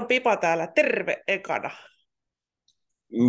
on 0.00 0.06
Pipa 0.06 0.36
täällä, 0.36 0.66
terve 0.66 1.22
ekana. 1.28 1.70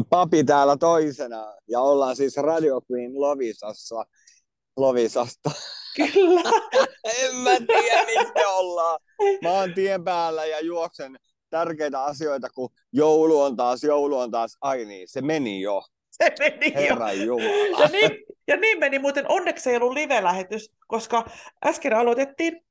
Papi 0.09 0.43
täällä 0.43 0.77
toisena 0.77 1.53
ja 1.67 1.79
ollaan 1.79 2.15
siis 2.15 2.37
Radio 2.37 2.81
Queen 2.91 3.21
Lovisassa. 3.21 4.05
Lovisasta. 4.77 5.51
Kyllä. 5.95 6.41
en 7.19 7.35
mä 7.35 7.51
tiedä, 7.67 8.05
mistä 8.05 8.49
ollaan. 8.49 8.99
Mä 9.41 9.51
oon 9.51 9.73
tien 9.73 10.03
päällä 10.03 10.45
ja 10.45 10.59
juoksen 10.59 11.17
tärkeitä 11.49 12.03
asioita, 12.03 12.49
kun 12.49 12.69
joulu 12.93 13.41
on 13.41 13.55
taas, 13.55 13.83
joulu 13.83 14.17
on 14.17 14.31
taas. 14.31 14.57
Ai 14.61 14.85
niin, 14.85 15.07
se 15.07 15.21
meni 15.21 15.61
jo. 15.61 15.83
Se 16.11 16.33
meni 16.39 16.73
Herra 16.73 17.13
jo. 17.13 17.23
Jumala. 17.23 17.83
Ja 17.83 17.87
niin, 17.87 18.11
ja 18.47 18.57
niin 18.57 18.79
meni 18.79 18.99
muuten, 18.99 19.25
onneksi 19.31 19.69
ei 19.69 19.75
ollut 19.75 19.93
live-lähetys, 19.93 20.71
koska 20.87 21.25
äsken 21.65 21.93
aloitettiin 21.93 22.63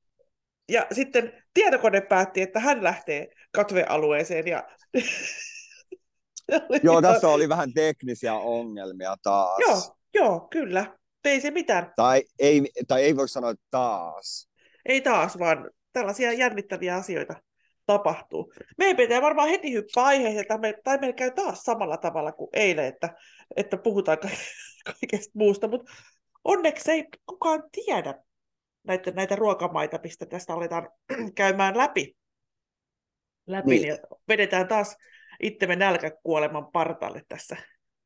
ja 0.69 0.87
sitten 0.91 1.43
tietokone 1.53 2.01
päätti, 2.01 2.41
että 2.41 2.59
hän 2.59 2.83
lähtee 2.83 3.27
katvealueeseen 3.51 4.47
ja 4.47 4.63
Joo, 6.83 7.01
tässä 7.01 7.27
oli 7.27 7.49
vähän 7.49 7.73
teknisiä 7.73 8.33
ongelmia 8.33 9.15
taas. 9.23 9.59
Joo, 9.59 9.81
joo, 10.13 10.47
kyllä. 10.49 10.97
Ei 11.25 11.41
se 11.41 11.51
mitään. 11.51 11.93
Tai 11.95 12.23
ei, 12.39 12.61
tai 12.87 13.03
ei 13.03 13.15
voi 13.15 13.29
sanoa 13.29 13.51
että 13.51 13.65
taas. 13.71 14.49
Ei 14.85 15.01
taas, 15.01 15.39
vaan 15.39 15.69
tällaisia 15.93 16.33
jännittäviä 16.33 16.95
asioita 16.95 17.33
tapahtuu. 17.85 18.53
Meidän 18.77 18.97
pitää 18.97 19.21
varmaan 19.21 19.49
heti 19.49 19.73
hyppää 19.73 20.03
aiheeseen, 20.03 20.47
tai, 20.47 20.57
me, 20.57 20.73
tai 20.83 20.97
meillä 20.97 21.15
käy 21.15 21.31
taas 21.31 21.63
samalla 21.63 21.97
tavalla 21.97 22.31
kuin 22.31 22.49
eilen, 22.53 22.85
että, 22.85 23.09
että 23.55 23.77
puhutaan 23.77 24.17
ka- 24.17 24.29
kaikesta 24.85 25.31
muusta, 25.33 25.67
mutta 25.67 25.91
onneksi 26.43 26.91
ei 26.91 27.05
kukaan 27.25 27.63
tiedä 27.71 28.13
näitä, 28.83 29.11
näitä 29.11 29.35
ruokamaita, 29.35 29.99
mistä 30.03 30.25
tästä 30.25 30.53
aletaan 30.53 30.89
käymään 31.35 31.77
läpi. 31.77 32.17
läpi 33.47 33.69
Niin. 33.69 33.81
niin. 33.81 33.97
vedetään 34.27 34.67
taas 34.67 34.97
itsemme 35.41 35.75
nälkäkuoleman 35.75 36.71
partalle 36.71 37.21
tässä. 37.27 37.57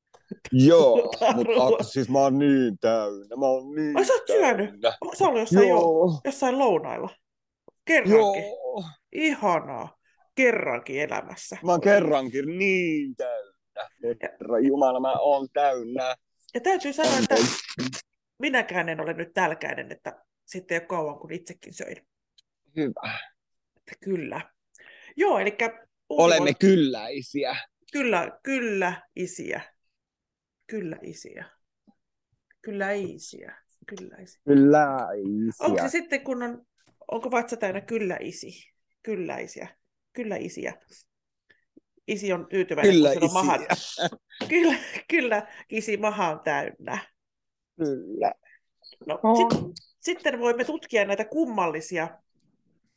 Joo, 0.68 0.96
mutta 1.36 1.84
siis 1.84 2.10
mä 2.10 2.20
oon 2.20 2.40
niin 2.40 2.78
täynnä, 2.80 3.36
mä 3.36 3.46
oon 3.46 3.76
niin 3.76 3.98
Ai, 3.98 4.06
sä 4.06 4.14
oot 4.14 4.28
syönyt? 4.28 4.70
täynnä. 4.70 4.98
Onko 5.02 5.16
sä 5.16 5.26
ollut 5.26 5.40
jossain, 5.40 5.70
jo, 5.70 5.76
Joo, 5.76 6.22
jossain 6.26 6.60
lounailla? 6.60 7.10
Kerrankin. 7.86 8.44
joo. 8.44 8.84
Ihanaa. 9.12 9.96
Kerrankin 10.36 11.02
elämässä. 11.02 11.58
Mä 11.66 11.72
oon 11.72 11.82
kerrankin 11.82 12.58
niin 12.58 13.16
täynnä. 13.16 13.56
Herra 14.22 14.60
Jumala, 14.60 15.00
mä 15.00 15.14
oon 15.14 15.48
täynnä. 15.54 16.16
Ja 16.54 16.62
täytyy 16.62 16.94
sanoa, 16.94 17.18
että 17.18 17.36
minäkään 18.40 18.90
en 18.90 19.02
ole 19.02 19.14
nyt 19.14 19.34
tälkäinen, 19.34 19.92
että 19.92 20.24
sitten 20.46 20.76
ei 20.76 20.80
ole 20.80 20.88
kauan, 20.88 21.20
kun 21.20 21.32
itsekin 21.32 21.74
söin. 21.74 22.08
Hyvä. 22.76 23.20
Että 23.78 23.96
kyllä. 24.04 24.42
Joo, 25.16 25.40
eli 25.40 25.58
Olemme 26.10 26.54
kylläisiä. 26.60 27.56
kyllä, 27.92 28.40
kyllä 28.44 29.02
isiä. 29.16 29.62
Kyllä 30.68 30.98
isiä. 31.02 31.46
Kyllä 32.62 32.92
isiä. 33.02 33.56
Kyllä 33.88 34.18
isiä. 34.18 34.42
Onko 35.60 35.82
se 35.82 35.90
sitten, 35.90 36.22
kun 36.24 36.44
on, 36.44 36.66
onko 37.12 37.32
vatsa 37.32 37.58
täynnä 37.58 37.82
kyllä 37.82 38.18
isi? 38.20 38.74
Kyllä 39.04 39.38
isiä. 39.38 39.68
Kyllä 40.14 40.36
isiä. 40.36 40.74
Isi 42.08 42.34
on 42.34 42.48
tyytyväinen, 42.50 42.94
Kyllä 42.94 43.14
kun 43.14 43.30
sillä 43.30 43.40
on 43.40 43.46
maha, 43.46 43.56
isiä. 43.56 44.10
kyllä, 44.50 44.78
kyllä, 45.08 45.48
isi 45.70 45.98
maha 45.98 46.30
on 46.30 46.40
täynnä. 46.44 47.08
Kyllä. 47.78 48.32
No, 49.08 49.20
On. 49.24 49.38
sit, 49.38 49.60
sitten 50.00 50.40
voimme 50.40 50.64
tutkia 50.64 51.06
näitä 51.06 51.26
kummallisia. 51.26 52.10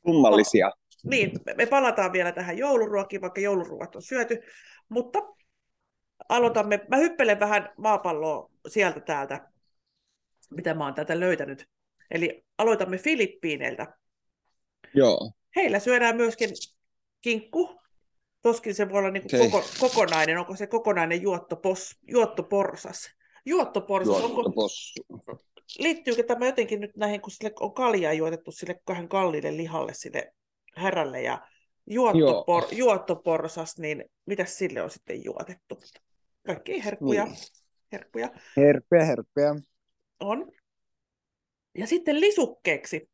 Kummallisia. 0.02 0.72
Niin, 1.04 1.32
me- 1.46 1.54
me 1.54 1.66
palataan 1.66 2.12
vielä 2.12 2.32
tähän 2.32 2.58
jouluruokiin, 2.58 3.20
vaikka 3.20 3.40
jouluruoat 3.40 3.96
on 3.96 4.02
syöty, 4.02 4.40
mutta 4.88 5.18
aloitamme. 6.28 6.80
Mä 6.88 6.96
hyppelen 6.96 7.40
vähän 7.40 7.72
maapalloa 7.76 8.50
sieltä 8.68 9.00
täältä, 9.00 9.48
mitä 10.50 10.74
mä 10.74 10.84
oon 10.84 10.94
täältä 10.94 11.20
löytänyt. 11.20 11.68
Eli 12.10 12.44
aloitamme 12.58 12.98
Filippiineiltä. 12.98 13.98
Joo. 14.94 15.32
Heillä 15.56 15.78
syödään 15.78 16.16
myöskin 16.16 16.50
kinkku. 17.20 17.80
Toskin 18.42 18.74
se 18.74 18.88
voi 18.90 18.98
olla 18.98 19.10
niin 19.10 19.24
Okei. 19.24 19.50
koko, 19.50 19.64
kokonainen. 19.80 20.38
Onko 20.38 20.56
se 20.56 20.66
kokonainen 20.66 21.22
juottopos, 21.22 21.96
juottoporsas? 22.12 23.10
Juottoporsas, 23.46 24.14
onko, 24.14 24.28
Juottopossu. 24.28 25.02
Liittyykö 25.78 26.22
tämä 26.22 26.46
jotenkin 26.46 26.80
nyt 26.80 26.96
näihin, 26.96 27.20
kun 27.20 27.30
sille 27.30 27.52
on 27.60 27.74
kaljaa 27.74 28.12
juotettu 28.12 28.52
sille 28.52 28.80
kahden 28.84 29.08
kalliille 29.08 29.56
lihalle, 29.56 29.94
sille 29.94 30.32
härälle 30.76 31.22
ja 31.22 31.48
juottopor, 31.86 32.64
juottoporsas, 32.72 33.78
niin 33.78 34.04
mitä 34.26 34.44
sille 34.44 34.82
on 34.82 34.90
sitten 34.90 35.24
juotettu? 35.24 35.80
Kaikki 36.46 36.84
herkkuja, 36.84 37.24
Niin. 37.24 37.36
herkkuja 37.92 38.30
Herppiä, 38.56 39.04
herppiä. 39.04 39.54
on. 40.20 40.52
Ja 41.78 41.86
sitten 41.86 42.20
lisukkeeksi 42.20 43.10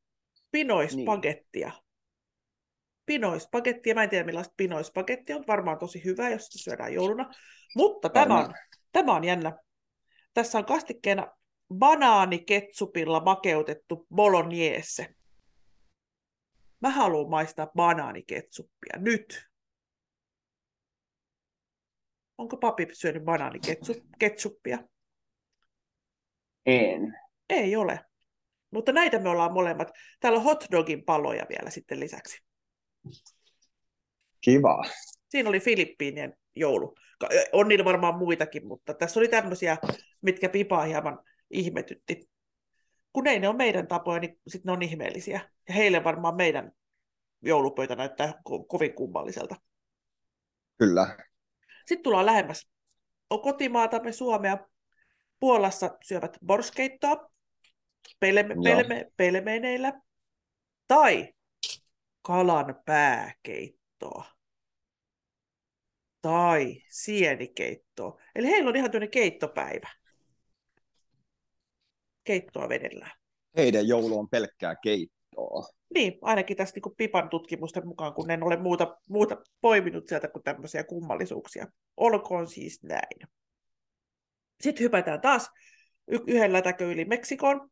pinoispagettia. 0.51 1.69
Niin. 1.69 1.85
Pinoispagettia, 3.07 3.95
mä 3.95 4.03
en 4.03 4.11
tiedä 4.11 4.25
millaista 4.25 4.55
pinoispagettia 4.57 5.37
on, 5.37 5.45
varmaan 5.47 5.79
tosi 5.79 6.05
hyvä, 6.05 6.31
jos 6.31 6.47
sitä 6.47 6.63
syödään 6.63 6.95
jouluna. 6.95 7.31
Mutta 7.77 8.09
tämä 8.09 8.39
on, 8.39 8.55
tämä 8.93 9.15
on 9.15 9.25
jännä. 9.25 9.59
Tässä 10.35 10.59
on 10.59 10.65
kastikkeena 10.65 11.27
banaaniketsupilla 11.79 13.21
makeutettu 13.21 14.07
bolognese. 14.15 15.15
Mä 16.81 16.91
haluan 16.91 17.31
maistaa 17.31 17.67
banaaniketsuppia 17.67 18.99
nyt. 18.99 19.47
Onko 22.39 22.57
papi 22.57 22.87
syönyt 22.93 23.25
banaaniketsuppia? 23.25 24.79
En. 26.67 27.19
Ei 27.49 27.77
ole. 27.77 28.01
Mutta 28.71 28.93
näitä 28.93 29.19
me 29.19 29.29
ollaan 29.29 29.53
molemmat. 29.53 29.91
Täällä 30.21 30.37
on 30.39 30.45
hotdogin 30.45 31.05
paloja 31.05 31.47
vielä 31.49 31.71
sitten 31.71 32.01
lisäksi. 32.01 32.43
Kiva. 34.41 34.85
Siinä 35.29 35.49
oli 35.49 35.61
Filippiinien 35.61 36.37
joulu. 36.57 36.95
On 37.53 37.69
niillä 37.69 37.85
varmaan 37.85 38.19
muitakin, 38.19 38.67
mutta 38.67 38.95
tässä 38.95 39.21
oli 39.21 39.29
tämmöisiä, 39.29 39.77
mitkä 40.23 40.49
pipaa 40.49 40.85
hieman 40.85 41.19
ihmetytti. 41.51 42.31
Kun 43.13 43.27
ei 43.27 43.39
ne 43.39 43.49
ole 43.49 43.57
meidän 43.57 43.89
tapoja, 43.89 44.21
niin 44.21 44.41
sitten 44.49 44.71
ne 44.71 44.73
on 44.73 44.83
ihmeellisiä. 44.83 45.51
Ja 45.69 45.75
heille 45.75 46.05
varmaan 46.05 46.37
meidän 46.37 46.73
joulupöytä 47.43 47.97
näyttää 47.97 48.33
ko- 48.49 48.67
kovin 48.69 48.95
kummalliselta. 48.95 49.57
Kyllä. 50.79 51.17
Sitten 51.87 52.03
tullaan 52.03 52.27
lähemmäs. 52.27 52.69
On 53.31 53.43
kotimaatamme 53.43 54.13
Suomea. 54.13 54.59
Puolassa 55.41 55.99
syövät 56.05 56.37
borskeittoa 56.47 57.31
pelme, 58.21 58.55
pelme, 58.65 59.11
pelmeneillä. 59.17 60.01
Tai 60.89 61.33
kalan 62.23 62.83
pääkeittoa. 62.85 64.25
Tai 66.23 66.83
sienikeittoa. 66.89 68.21
Eli 68.35 68.47
heillä 68.47 68.69
on 68.69 68.77
ihan 68.77 68.91
tämmöinen 68.91 69.11
keittopäivä. 69.11 69.89
Keittoa 72.25 72.69
vedellään. 72.69 73.13
Heidän 73.57 73.89
joulu 73.89 74.19
on 74.19 74.29
pelkkää 74.29 74.75
keittoa. 74.83 75.69
Niin, 75.95 76.19
ainakin 76.23 76.57
tästä 76.57 76.81
niin 76.85 76.97
Pipan 76.97 77.29
tutkimusten 77.29 77.87
mukaan, 77.87 78.15
kun 78.15 78.31
en 78.31 78.43
ole 78.43 78.57
muuta, 78.57 78.97
muuta 79.09 79.37
poiminut 79.61 80.09
sieltä 80.09 80.29
kuin 80.29 80.43
tämmöisiä 80.43 80.85
kummallisuuksia. 80.85 81.67
Olkoon 81.97 82.47
siis 82.47 82.83
näin. 82.83 83.29
Sitten 84.61 84.85
hypätään 84.85 85.21
taas 85.21 85.51
y- 86.09 86.25
yhden 86.27 86.53
lätäkö 86.53 86.93
yli 86.93 87.05
Meksikoon. 87.05 87.71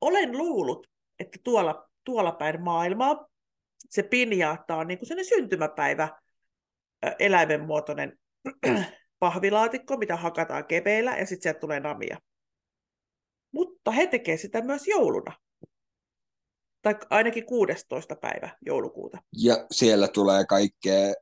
Olen 0.00 0.38
luullut, 0.38 0.86
että 1.18 1.38
tuolla, 1.44 1.88
tuolla 2.04 2.32
päin 2.32 2.62
maailmaa 2.62 3.32
se 3.88 4.02
pinjaatta 4.02 4.76
on 4.76 4.86
niin 4.86 4.98
kuin 4.98 5.08
sellainen 5.08 5.28
syntymäpäivä 5.28 6.08
ö, 7.06 7.14
eläimenmuotoinen 7.18 8.18
pahvilaatikko, 9.18 9.96
mitä 9.96 10.16
hakataan 10.16 10.66
kepeillä 10.66 11.16
ja 11.16 11.26
sitten 11.26 11.42
sieltä 11.42 11.60
tulee 11.60 11.80
namia. 11.80 12.18
Mutta 13.82 13.90
he 13.90 14.06
tekevät 14.06 14.40
sitä 14.40 14.62
myös 14.62 14.86
jouluna. 14.86 15.36
Tai 16.82 16.94
ainakin 17.10 17.46
16. 17.46 18.16
päivä 18.16 18.56
joulukuuta. 18.66 19.18
Ja 19.36 19.66
siellä 19.70 20.08
tulee 20.08 20.44
kaikkea 20.44 21.14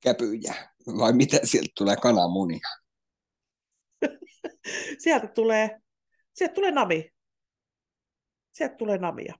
käpyjä. 0.00 0.54
Vai 0.86 1.12
mitä 1.12 1.38
sieltä 1.44 1.72
tulee 1.78 1.96
kananmunia? 1.96 2.68
Sieltä 4.98 5.26
tulee, 5.26 5.80
sieltä 6.34 6.54
tulee 6.54 6.70
nami. 6.70 7.10
Sieltä 8.52 8.74
tulee 8.74 8.98
namia. 8.98 9.34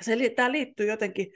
Se, 0.00 0.16
tämä 0.36 0.52
liittyy 0.52 0.86
jotenkin 0.86 1.26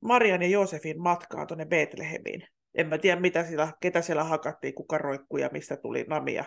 Marian 0.00 0.42
ja 0.42 0.48
Joosefin 0.48 1.02
matkaan 1.02 1.46
tuonne 1.46 1.66
Betlehemiin. 1.66 2.46
En 2.74 2.88
mä 2.88 2.98
tiedä, 2.98 3.20
mitä 3.20 3.44
siellä, 3.44 3.72
ketä 3.80 4.02
siellä 4.02 4.24
hakattiin, 4.24 4.74
kuka 4.74 4.98
roikkui 4.98 5.40
ja 5.40 5.48
mistä 5.52 5.76
tuli 5.76 6.04
namia. 6.08 6.44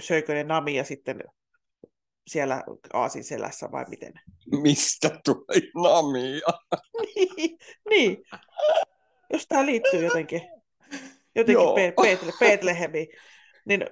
Söikö 0.00 0.34
ne 0.34 0.44
namia 0.44 0.84
sitten 0.84 1.20
siellä 2.26 2.62
Aasin 2.92 3.24
selässä 3.24 3.68
vai 3.72 3.84
miten? 3.88 4.12
Mistä 4.62 5.20
tulee 5.24 5.70
namia? 5.74 6.46
niin. 7.90 8.22
Jos 9.32 9.46
tämä 9.48 9.66
liittyy 9.66 10.04
jotenkin, 10.04 10.42
jotenkin. 11.34 11.74
Pe- 11.74 11.94
Peetle, 12.02 12.32
Peetlehemiin, 12.40 13.08
niin 13.64 13.86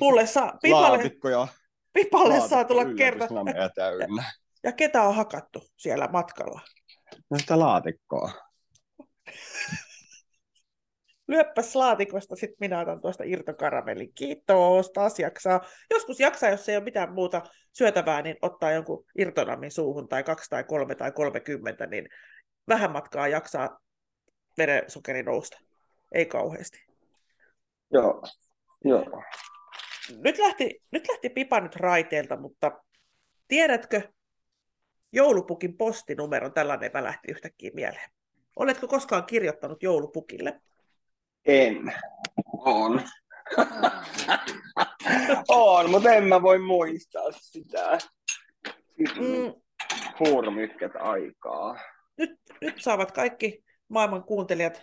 mulle 0.00 0.26
saa, 0.26 0.58
pipalle, 0.62 0.88
Laatikkoja. 0.88 1.48
pipalle 1.92 2.48
saa 2.48 2.64
tulla 2.64 2.94
kerta. 2.94 3.28
täynnä. 3.74 4.32
Ja 4.62 4.72
ketä 4.72 5.02
on 5.02 5.14
hakattu 5.14 5.68
siellä 5.76 6.08
matkalla? 6.12 6.60
No 7.30 7.38
sitä 7.38 7.58
laatikkoa. 7.58 8.32
Lyöppäs 11.28 11.76
laatikosta, 11.76 12.36
sitten 12.36 12.56
minä 12.60 12.80
otan 12.80 13.00
tuosta 13.00 13.24
irtokaramellin. 13.26 14.12
Kiitos, 14.14 14.90
taas 14.90 15.18
jaksaa. 15.18 15.60
Joskus 15.90 16.20
jaksaa, 16.20 16.50
jos 16.50 16.68
ei 16.68 16.76
ole 16.76 16.84
mitään 16.84 17.12
muuta 17.12 17.42
syötävää, 17.72 18.22
niin 18.22 18.36
ottaa 18.42 18.72
jonkun 18.72 19.04
irtonamin 19.18 19.70
suuhun, 19.70 20.08
tai 20.08 20.22
kaksi 20.22 20.50
tai 20.50 20.64
kolme 20.64 20.94
tai 20.94 21.12
kolmekymmentä, 21.12 21.86
niin 21.86 22.08
vähän 22.68 22.92
matkaa 22.92 23.28
jaksaa 23.28 23.78
verensokeri 24.58 25.22
nousta. 25.22 25.58
Ei 26.12 26.26
kauheasti. 26.26 26.86
Joo. 27.92 28.22
Joo. 28.84 29.22
Nyt 30.24 30.38
lähti, 30.38 30.82
nyt 30.90 31.08
lähti 31.08 31.30
pipa 31.30 31.60
nyt 31.60 31.76
raiteelta, 31.76 32.36
mutta 32.36 32.72
tiedätkö 33.48 34.02
joulupukin 35.12 35.76
postinumeron? 35.76 36.52
Tällainen 36.52 36.90
lähti 36.94 37.32
yhtäkkiä 37.32 37.70
mieleen. 37.74 38.10
Oletko 38.56 38.88
koskaan 38.88 39.24
kirjoittanut 39.24 39.82
joulupukille? 39.82 40.60
En. 41.46 41.92
On. 42.46 43.02
on, 45.48 45.90
mutta 45.90 46.12
en 46.12 46.24
mä 46.24 46.42
voi 46.42 46.58
muistaa 46.58 47.32
sitä. 47.32 47.98
Mm, 48.98 49.54
Hurmykket 50.18 50.92
aikaa 50.96 51.78
nyt, 52.18 52.30
nyt 52.60 52.74
saavat 52.78 53.12
kaikki 53.12 53.64
maailman 53.88 54.24
kuuntelijat 54.24 54.82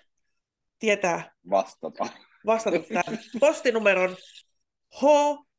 tietää 0.80 1.32
vastata. 1.50 2.08
vastata 2.46 2.78
tämän 2.80 3.20
postinumeron 3.40 4.16
H 5.02 5.04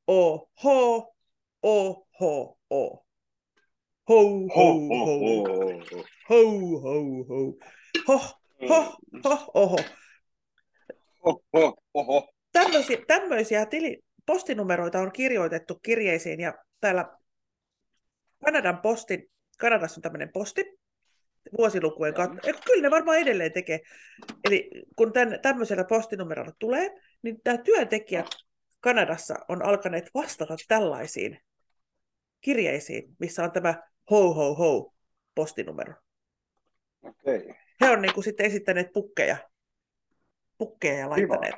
O 0.06 0.38
H 0.38 0.66
O 1.62 1.94
H 1.94 2.22
O. 2.70 3.04
Ho, 4.08 4.20
ho, 4.56 4.88
ho, 4.88 5.18
ho, 6.28 6.54
ho, 6.64 7.24
ho. 7.28 7.54
Ho, 8.08 8.20
ho, 8.68 8.98
ho, 9.24 9.50
oho. 9.54 9.76
Oho, 11.24 11.76
oho. 11.94 12.32
Tämmöisiä, 12.52 12.98
tämmöisiä 13.06 13.66
tili, 13.66 13.98
postinumeroita 14.26 15.00
on 15.00 15.12
kirjoitettu 15.12 15.78
kirjeisiin 15.82 16.40
ja 16.40 16.54
täällä 16.80 17.18
Kanadan 18.44 18.78
postin, 18.78 19.30
Kanadassa 19.58 19.98
on 19.98 20.02
tämmöinen 20.02 20.32
posti, 20.32 20.64
vuosilukujen 21.58 22.14
kautta. 22.14 22.38
Kyllä 22.66 22.82
ne 22.82 22.90
varmaan 22.90 23.18
edelleen 23.18 23.52
tekee. 23.52 23.80
Eli 24.44 24.70
kun 24.96 25.12
tämän, 25.12 25.40
tämmöisellä 25.40 25.84
postinumerolla 25.84 26.52
tulee, 26.58 26.90
niin 27.22 27.36
nämä 27.44 27.58
työntekijät 27.58 28.26
Kanadassa 28.80 29.34
on 29.48 29.64
alkaneet 29.64 30.10
vastata 30.14 30.56
tällaisiin 30.68 31.38
kirjeisiin, 32.40 33.16
missä 33.18 33.44
on 33.44 33.52
tämä 33.52 33.82
ho 34.10 34.34
ho 34.34 34.54
ho 34.54 34.94
postinumero. 35.34 35.94
Okei. 37.02 37.54
He 37.80 37.90
on 37.90 38.02
niin 38.02 38.14
kuin 38.14 38.24
sitten 38.24 38.46
esittäneet 38.46 38.92
pukkeja, 38.92 39.36
pukkeja 40.58 40.98
ja 40.98 41.10
laittaneet. 41.10 41.54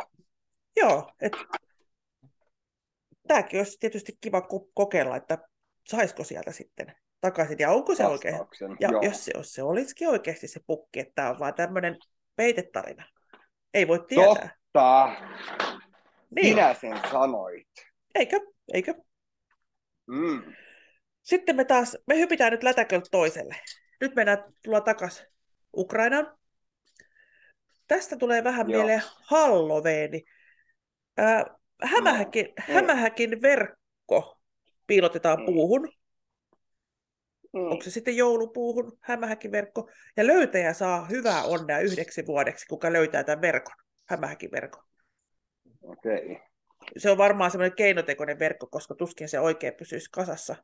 Joo, 0.77 1.13
että 1.21 1.39
tämäkin 3.29 3.61
olisi 3.61 3.77
tietysti 3.81 4.19
kiva 4.21 4.41
ko- 4.41 4.71
kokeilla, 4.75 5.17
että 5.17 5.39
saisiko 5.89 6.25
sieltä 6.25 6.53
sitten 6.53 6.95
takaisin. 7.21 7.57
Ja 7.59 7.71
onko 7.71 7.95
se 7.95 8.07
oikein? 8.07 8.35
Ja 8.81 8.89
Joo. 8.93 9.03
jos 9.03 9.25
se, 9.25 9.33
jos 9.35 9.53
se 9.55 9.63
olisikin 9.63 10.09
oikeasti 10.09 10.49
se 10.49 10.61
pukki, 10.67 11.01
että 11.01 11.13
tämä 11.15 11.31
on 11.31 11.39
vaan 11.39 11.55
tämmöinen 11.55 11.97
peitetarina. 12.37 13.05
Ei 13.75 13.89
voi 13.89 14.05
tietää. 14.09 14.57
Totta. 14.73 15.09
Niin, 16.31 16.57
Minä 16.57 16.75
sen 16.75 17.01
sanoit. 17.11 17.69
eikö? 18.15 18.41
Eikö? 18.73 18.95
Mm. 20.07 20.43
Sitten 21.23 21.57
me 21.57 21.65
taas, 21.65 21.99
me 22.07 22.19
hypitään 22.19 22.53
nyt 22.53 22.63
lätäköltä 22.63 23.09
toiselle. 23.11 23.57
Nyt 24.01 24.15
mennään 24.15 24.45
tullaan 24.65 24.83
takaisin 24.85 25.27
Ukrainaan. 25.77 26.39
Tästä 27.87 28.17
tulee 28.17 28.45
vähän 28.45 28.71
Joo. 28.71 28.79
mieleen 28.83 29.03
Halloweeni. 29.23 30.25
Äh, 31.19 31.45
hämähäkin, 31.83 32.47
No, 32.47 32.75
hämähäkin 32.75 33.43
verkko 33.43 34.39
piilotetaan 34.87 35.39
Mm. 35.39 35.47
puuhun. 35.47 35.89
Mm. 37.53 37.61
Onko 37.71 37.83
se 37.85 37.91
sitten 37.91 38.17
joulupuuhun, 38.17 38.99
hämähäkin 39.01 39.53
verkko. 39.53 39.91
Ja 40.17 40.27
löytäjä 40.27 40.73
saa 40.73 41.05
hyvää 41.05 41.43
onnea 41.45 41.79
yhdeksi 41.79 42.27
vuodeksi, 42.27 42.67
kuka 42.67 42.93
löytää 42.93 43.25
tämän 43.25 43.41
verkon, 43.43 43.75
hämähäkin 44.09 44.51
verkon. 44.51 44.83
Okei. 45.83 46.41
Se 46.97 47.11
on 47.11 47.19
varmaan 47.19 47.51
semmoinen 47.51 47.77
keinotekoinen 47.77 48.39
verkko, 48.39 48.67
koska 48.67 48.95
tuskin 48.95 49.29
se 49.29 49.41
oikein 49.41 49.75
pysyisi 49.75 50.11
kasassa, 50.11 50.57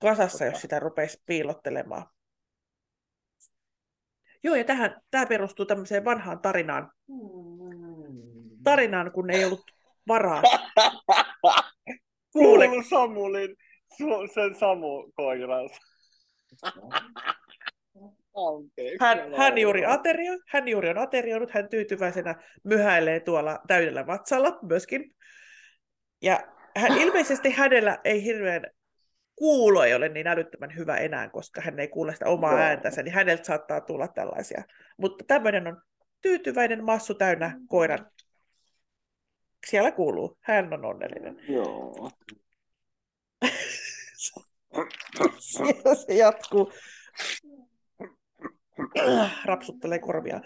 kasassa 0.00 0.44
jos 0.44 0.60
sitä 0.60 0.78
rupeisi 0.80 1.22
piilottelemaan. 1.26 2.06
Joo, 4.42 4.54
ja 4.54 4.64
tähän, 4.64 5.00
tämä 5.10 5.26
perustuu 5.26 5.66
tämmöiseen 5.66 6.04
vanhaan 6.04 6.38
tarinaan, 6.38 6.92
tarinaan, 8.64 9.12
kun 9.12 9.30
ei 9.30 9.44
ollut 9.44 9.64
varaa. 10.08 10.42
Kuule, 12.32 12.68
Kuulu 12.68 12.82
Samulin, 12.82 13.56
su, 13.96 14.26
sen 14.34 14.54
Samu 14.54 15.12
koiransa. 15.14 15.80
Hän, 19.00 19.18
hän, 19.36 19.58
juuri 19.58 19.84
aterio, 19.84 20.32
hän 20.48 20.68
juuri 20.68 20.90
on 20.90 20.98
aterioinut, 20.98 21.50
hän 21.50 21.68
tyytyväisenä 21.68 22.34
myhäilee 22.64 23.20
tuolla 23.20 23.58
täydellä 23.66 24.06
vatsalla 24.06 24.58
myöskin. 24.62 25.14
Ja 26.22 26.40
hän, 26.76 26.98
ilmeisesti 26.98 27.50
hänellä 27.50 27.98
ei 28.04 28.24
hirveän 28.24 28.62
kuulo 29.40 29.84
ei 29.84 29.94
ole 29.94 30.08
niin 30.08 30.26
älyttömän 30.26 30.76
hyvä 30.76 30.96
enää, 30.96 31.28
koska 31.28 31.60
hän 31.60 31.78
ei 31.78 31.88
kuule 31.88 32.12
sitä 32.12 32.28
omaa 32.28 32.52
Joo. 32.52 32.60
ääntänsä, 32.60 33.02
niin 33.02 33.14
häneltä 33.14 33.44
saattaa 33.44 33.80
tulla 33.80 34.08
tällaisia. 34.08 34.62
Mutta 34.98 35.24
tämmöinen 35.28 35.66
on 35.66 35.82
tyytyväinen 36.20 36.84
massu 36.84 37.14
täynnä 37.14 37.60
koiran. 37.68 38.10
Siellä 39.66 39.92
kuuluu, 39.92 40.38
hän 40.40 40.72
on 40.72 40.84
onnellinen. 40.84 41.40
Joo. 41.48 42.10
Siellä 45.38 45.94
se 45.94 46.14
jatkuu. 46.14 46.72
Rapsuttelee 49.44 49.98
korvia. 49.98 50.40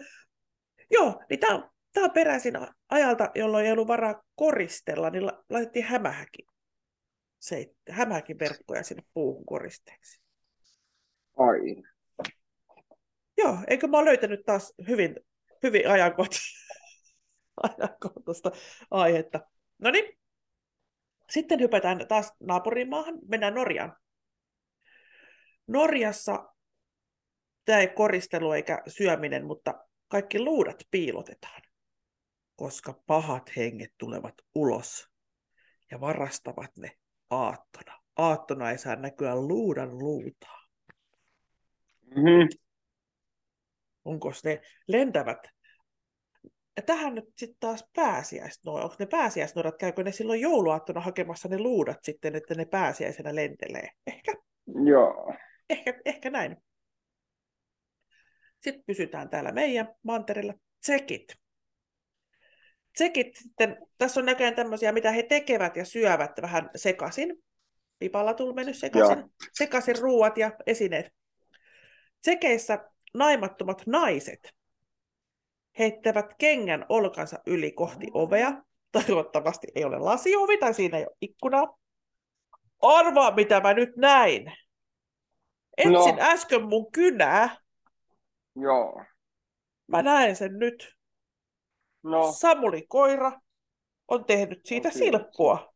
Joo, 0.91 1.23
niin 1.31 1.41
tämä 1.41 1.55
on, 1.55 1.71
tää 1.93 2.05
on 2.05 2.11
peräisin 2.11 2.55
ajalta, 2.91 3.31
jolloin 3.35 3.67
ei 3.67 3.73
ollut 3.73 3.89
varaa 3.89 4.23
koristella, 4.35 5.11
niin 5.11 5.27
la- 5.27 5.45
laitettiin 5.51 5.85
hämähäkin. 5.85 6.47
Se, 7.45 7.75
hämähäkin 7.91 8.39
verkkoja 8.39 8.83
sinne 8.83 9.03
puuhun 9.15 9.47
koristeeksi. 9.47 10.23
Ai. 11.37 11.61
Joo, 13.37 13.59
eikö 13.69 13.87
mä 13.87 13.99
ole 13.99 14.05
löytänyt 14.05 14.45
taas 14.47 14.75
hyvin, 14.89 15.17
hyvin 15.63 15.89
ajankohtaista, 15.91 16.75
ajankohtaista 17.63 18.51
aihetta. 18.91 19.41
No 19.79 19.91
niin, 19.91 20.19
sitten 21.31 21.61
hypätään 21.61 22.09
taas 22.09 22.33
naapurimaahan, 22.41 23.19
mennään 23.29 23.55
Norjaan. 23.55 23.97
Norjassa 25.67 26.55
tämä 27.65 27.79
ei 27.79 27.89
koristelu 27.89 28.53
eikä 28.53 28.83
syöminen, 28.89 29.47
mutta 29.47 29.85
kaikki 30.09 30.41
luudat 30.41 30.83
piilotetaan, 30.91 31.63
koska 32.57 33.03
pahat 33.07 33.57
henget 33.57 33.95
tulevat 33.99 34.35
ulos 34.55 35.09
ja 35.91 36.01
varastavat 36.01 36.77
ne 36.77 36.99
aattona. 37.35 37.99
Aattona 38.17 38.71
ei 38.71 38.79
saa 38.79 38.97
näkyä 38.97 39.37
luudan 39.37 39.99
luutaa. 39.99 40.65
Mm-hmm. 42.05 42.49
onko 44.05 44.33
ne 44.45 44.61
lentävät. 44.89 45.39
Ja 46.77 46.83
tähän 46.83 47.15
nyt 47.15 47.25
sitten 47.39 47.57
taas 47.61 47.85
pääsiäisnoidat. 47.97 48.85
Onko 48.85 48.97
ne 48.99 49.07
pääsiäisnoidat, 49.07 49.79
käykö 49.79 50.03
ne 50.03 50.13
silloin 50.13 50.41
jouluaattona 50.41 51.01
hakemassa 51.01 51.49
ne 51.49 51.59
luudat 51.59 51.99
sitten, 52.03 52.37
että 52.37 52.55
ne 52.55 52.65
pääsiäisenä 52.65 53.35
lentelee? 53.35 53.91
Ehkä, 54.07 54.33
Joo. 54.85 55.35
ehkä, 55.71 56.01
ehkä 56.05 56.31
näin. 56.31 56.57
Sitten 58.61 58.85
pysytään 58.87 59.31
täällä 59.31 59.53
meidän 59.53 59.95
mantereella. 60.03 60.55
Tsekit. 60.81 61.44
Tsekit 62.95 63.37
sitten, 63.37 63.77
tässä 63.99 64.21
on 64.21 64.27
näköjään 64.27 64.55
tämmöisiä, 64.55 64.93
mitä 64.93 65.11
he 65.11 65.23
tekevät 65.23 65.77
ja 65.77 65.85
syövät 65.85 66.31
vähän 66.43 66.71
sekaisin. 66.77 67.45
Pipalla 67.99 68.35
tuli 68.35 68.55
mennyt 68.55 68.77
sekaisin. 68.77 69.19
Joo. 69.19 69.29
Sekaisin 69.53 69.99
ruuat 69.99 70.39
ja 70.39 70.51
esineet. 70.67 71.07
Tsekeissä 72.21 72.79
naimattomat 73.15 73.87
naiset 73.87 74.55
heittävät 75.79 76.27
kengän 76.39 76.87
olkansa 76.89 77.39
yli 77.47 77.73
kohti 77.73 78.07
ovea. 78.13 78.53
Toivottavasti 78.93 79.67
ei 79.75 79.85
ole 79.85 79.99
lasiovi 79.99 80.59
tai 80.59 80.75
siinä 80.75 80.99
ei 80.99 81.05
ole 81.05 81.17
ikkunaa. 81.21 81.79
Arvaa, 82.83 83.35
mitä 83.35 83.61
mä 83.61 83.75
nyt 83.75 83.97
näin. 83.97 84.53
Etsin 85.77 85.93
No. 85.93 86.17
äsken 86.21 86.63
mun 86.69 86.93
kynää. 86.93 87.57
Joo. 88.57 89.05
Mä 89.87 90.03
näen 90.03 90.37
sen 90.37 90.59
nyt. 90.59 90.94
No. 92.05 92.33
Samuli 92.33 92.87
koira 92.89 93.33
on 94.09 94.25
tehnyt 94.25 94.61
siitä 94.65 94.91
tehnyt 94.91 95.05
silppua. 95.05 95.75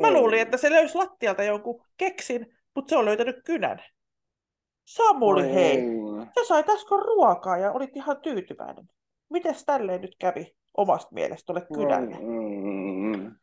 Mä 0.00 0.12
luulin, 0.12 0.40
että 0.40 0.56
se 0.56 0.70
löysi 0.70 0.94
lattialta 0.94 1.42
jonkun 1.42 1.84
keksin, 1.96 2.58
mutta 2.74 2.90
se 2.90 2.96
on 2.96 3.04
löytänyt 3.04 3.36
kynän. 3.44 3.82
Samuli, 4.84 5.42
Oi 5.42 5.54
hei. 5.54 5.76
ei. 5.76 5.86
Sä 6.34 6.48
sait 6.48 6.68
äsken 6.68 6.98
ruokaa 6.98 7.58
ja 7.58 7.72
olit 7.72 7.96
ihan 7.96 8.20
tyytyväinen. 8.20 8.90
Mites 9.30 9.64
tälleen 9.64 10.00
nyt 10.00 10.16
kävi 10.18 10.56
omasta 10.76 11.14
mielestä 11.14 11.46
tuolle 11.46 11.66
kynälle? 11.74 12.16
Mm. 12.16 13.36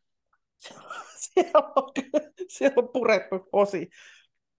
siellä, 1.17 1.59
on, 1.75 1.91
siellä 2.47 2.75
on 2.77 2.89
purettu 2.93 3.49
osi. 3.51 3.89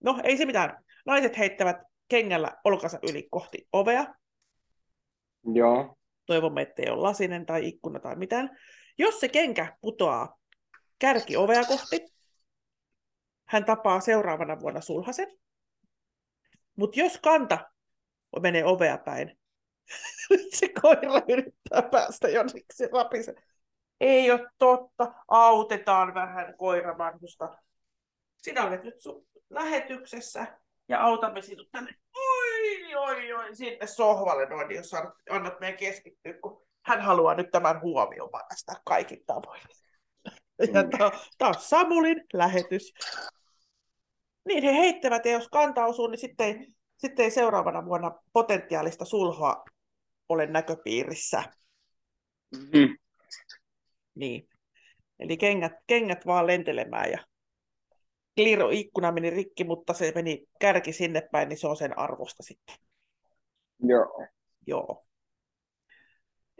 No, 0.04 0.20
ei 0.24 0.36
se 0.36 0.46
mitään. 0.46 0.84
Naiset 1.06 1.38
heittävät 1.38 1.76
kengällä 2.08 2.52
olkansa 2.64 2.98
yli 3.10 3.28
kohti 3.30 3.68
ovea. 3.72 4.14
Joo. 5.54 5.96
Toivomme, 6.26 6.62
ettei 6.62 6.90
ole 6.90 7.02
lasinen 7.02 7.46
tai 7.46 7.68
ikkuna 7.68 8.00
tai 8.00 8.16
mitään. 8.16 8.58
Jos 8.98 9.20
se 9.20 9.28
kenkä 9.28 9.76
putoaa 9.80 10.38
kärki 10.98 11.36
ovea 11.36 11.64
kohti, 11.64 12.06
hän 13.48 13.64
tapaa 13.64 14.00
seuraavana 14.00 14.60
vuonna 14.60 14.80
sulhasen. 14.80 15.38
Mutta 16.76 17.00
jos 17.00 17.18
kanta 17.18 17.58
menee 18.40 18.64
ovea 18.64 18.98
päin, 18.98 19.38
se 20.58 20.68
koira 20.68 21.22
yrittää 21.28 21.82
päästä 21.82 22.28
jonnekin 22.28 22.64
se 22.74 22.88
rapise. 22.92 23.34
Ei 24.00 24.30
ole 24.30 24.46
totta, 24.58 25.14
autetaan 25.28 26.14
vähän 26.14 26.54
koiravanhusta. 26.56 27.58
Sinä 28.36 28.64
olet 28.66 28.82
nyt 28.82 29.00
sun 29.00 29.26
lähetyksessä 29.50 30.58
ja 30.88 31.00
autamme 31.00 31.42
sinut 31.42 31.68
tänne. 31.72 31.94
Oi, 32.66 32.94
oi, 32.94 33.32
oi, 33.32 33.56
sinne 33.56 33.86
sohvalle 33.86 34.46
noin, 34.46 34.70
jos 34.70 34.94
annat, 35.30 35.60
meidän 35.60 35.78
keskittyä, 35.78 36.32
kun 36.42 36.66
hän 36.84 37.00
haluaa 37.00 37.34
nyt 37.34 37.50
tämän 37.50 37.80
huomioon 37.80 38.30
päästä 38.30 38.72
kaikin 38.84 39.26
tavoin. 39.26 39.60
Ja 40.58 40.82
Mm. 40.82 40.90
tämä 41.38 41.48
on 41.48 41.54
Samulin 41.58 42.24
lähetys. 42.32 42.92
Niin 44.48 44.62
he 44.62 44.72
heittävät, 44.72 45.24
ja 45.24 45.32
jos 45.32 45.48
kanta 45.48 45.84
osuu, 45.84 46.06
niin 46.06 46.18
sitten 46.18 46.46
ei, 46.46 46.66
sitten 46.96 47.24
ei 47.24 47.30
seuraavana 47.30 47.84
vuonna 47.84 48.12
potentiaalista 48.32 49.04
sulhoa 49.04 49.64
ole 50.28 50.46
näköpiirissä. 50.46 51.44
Mm. 52.56 52.96
Niin. 54.14 54.48
Eli 55.18 55.36
kengät, 55.36 55.72
kengät 55.86 56.26
vaan 56.26 56.46
lentelemään 56.46 57.10
ja 57.10 57.18
Kliro 58.36 58.70
ikkuna 58.70 59.12
meni 59.12 59.30
rikki, 59.30 59.64
mutta 59.64 59.94
se 59.94 60.12
meni 60.14 60.46
kärki 60.60 60.92
sinne 60.92 61.28
päin, 61.32 61.48
niin 61.48 61.58
se 61.58 61.66
on 61.66 61.76
sen 61.76 61.98
arvosta 61.98 62.42
sitten. 62.42 62.76
Joo. 63.82 64.26
Joo. 64.66 65.06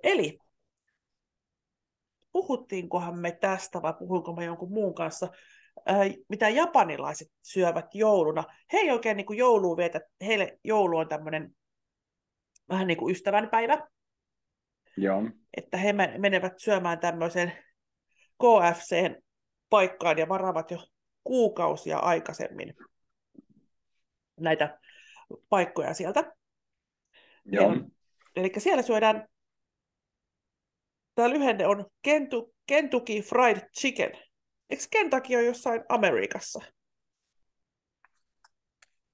Eli 0.02 0.38
puhuttiinkohan 2.32 3.18
me 3.18 3.32
tästä 3.32 3.82
vai 3.82 3.94
puhuinko 3.98 4.32
me 4.36 4.44
jonkun 4.44 4.72
muun 4.72 4.94
kanssa, 4.94 5.28
ää, 5.86 6.04
mitä 6.28 6.48
japanilaiset 6.48 7.28
syövät 7.42 7.94
jouluna. 7.94 8.44
He 8.72 8.78
ei 8.78 8.90
oikein 8.90 9.16
niin 9.16 9.36
joulua 9.36 9.76
vietä, 9.76 10.00
heille 10.26 10.58
joulu 10.64 10.96
on 10.96 11.08
tämmöinen 11.08 11.56
vähän 12.68 12.86
niin 12.86 12.98
kuin 12.98 13.12
ystävänpäivä, 13.12 13.88
Joo. 14.96 15.22
että 15.56 15.76
he 15.76 15.92
men- 15.92 16.20
menevät 16.20 16.52
syömään 16.56 16.98
tämmöiseen 16.98 17.52
KFC-paikkaan 18.42 20.18
ja 20.18 20.28
varaavat 20.28 20.70
jo 20.70 20.78
kuukausia 21.26 21.98
aikaisemmin 21.98 22.74
näitä 24.40 24.78
paikkoja 25.48 25.94
sieltä. 25.94 26.32
Joo. 27.44 27.76
Eli 28.36 28.52
siellä 28.58 28.82
syödään, 28.82 29.28
tämä 31.14 31.30
lyhenne 31.30 31.66
on 31.66 31.86
Kentu, 32.02 32.54
Kentucky 32.66 33.20
Fried 33.20 33.70
Chicken. 33.78 34.12
Eikö 34.70 34.84
Kentucky 34.90 35.34
ole 35.34 35.44
jossain 35.44 35.84
Amerikassa? 35.88 36.60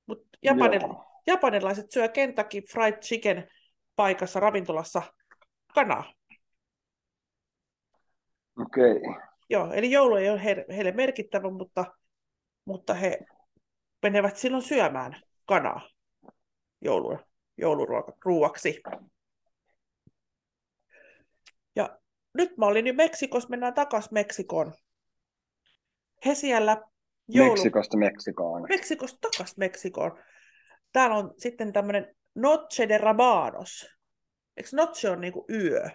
Mutta 0.06 0.38
Japanil, 0.42 0.80
japanilaiset 1.26 1.90
syö 1.90 2.08
Kentucky 2.08 2.60
Fried 2.72 2.98
Chicken 2.98 3.48
paikassa 3.96 4.40
ravintolassa 4.40 5.02
kanaa. 5.74 6.12
Okei. 8.58 9.00
Joo, 9.50 9.72
eli 9.72 9.90
joulu 9.90 10.16
ei 10.16 10.30
ole 10.30 10.44
heille 10.44 10.92
merkittävä, 10.92 11.50
mutta, 11.50 11.84
mutta 12.64 12.94
he 12.94 13.18
menevät 14.02 14.36
silloin 14.36 14.62
syömään 14.62 15.20
kanaa 15.46 15.88
joulua, 16.80 17.18
jouluruoaksi. 17.56 18.80
Ja 21.76 21.98
nyt 22.34 22.56
mä 22.56 22.66
olin 22.66 22.86
jo 22.86 22.94
Meksikossa, 22.94 23.48
mennään 23.48 23.74
takaisin 23.74 24.14
Meksikoon. 24.14 24.74
He 26.26 26.34
siellä 26.34 26.82
joulu... 27.28 27.50
Meksikosta 27.52 27.96
Meksikoon. 27.96 28.66
Meksikosta 28.68 29.18
takaisin 29.20 29.58
Meksikoon. 29.58 30.22
Täällä 30.92 31.16
on 31.16 31.34
sitten 31.38 31.72
tämmöinen 31.72 32.14
Noche 32.34 32.88
de 32.88 32.98
Rabanos. 32.98 33.86
Eikö 34.56 34.68
Noche 34.72 35.10
on 35.10 35.20
niinku 35.20 35.46
yö? 35.50 35.90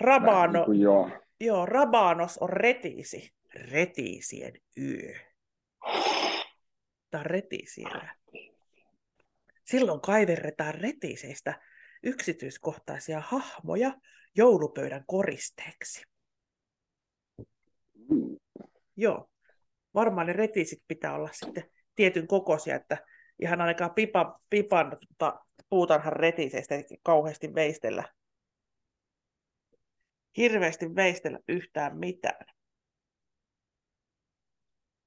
Rabano, 0.00 0.52
niin 0.52 0.64
kuin 0.64 0.80
joo. 0.80 1.10
joo, 1.40 1.66
Rabanos 1.66 2.38
on 2.38 2.50
retiisi. 2.50 3.34
Retiisien 3.54 4.52
yö. 4.76 5.14
Tämä 7.10 7.20
on 7.20 7.26
retiisiellä. 7.26 8.14
Silloin 9.64 10.00
kaiverretaan 10.00 10.74
retiiseistä 10.74 11.60
yksityiskohtaisia 12.02 13.20
hahmoja 13.20 13.92
joulupöydän 14.36 15.04
koristeeksi. 15.06 16.02
Joo, 18.96 19.30
varmaan 19.94 20.26
ne 20.26 20.32
retiisit 20.32 20.82
pitää 20.88 21.14
olla 21.14 21.28
sitten 21.32 21.70
tietyn 21.94 22.26
kokoisia, 22.26 22.76
että 22.76 23.06
ihan 23.42 23.60
ainakaan 23.60 23.94
pipa, 23.94 24.40
pipan 24.50 24.96
tota, 25.08 25.40
puutarhan 25.68 26.12
retiiseistä 26.12 26.74
ei 26.74 26.84
kauheasti 27.02 27.54
veistellä. 27.54 28.04
Hirveästi 30.36 30.94
veistellä 30.94 31.38
yhtään 31.48 31.98
mitään. 31.98 32.46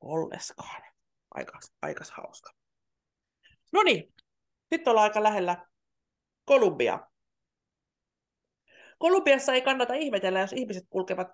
Olleskaan. 0.04 0.84
Aikas, 1.32 1.74
aikas 1.82 2.12
hauska. 2.12 2.52
No 3.72 3.84
niin, 3.84 4.14
nyt 4.72 4.88
ollaan 4.88 5.04
aika 5.04 5.24
lähellä 5.24 5.66
Kolumbiaa. 6.46 7.12
Kolumbiassa 9.00 9.54
ei 9.54 9.62
kannata 9.62 9.94
ihmetellä, 9.94 10.40
jos 10.40 10.54
ihmiset 10.54 10.84
kulkevat... 10.90 11.28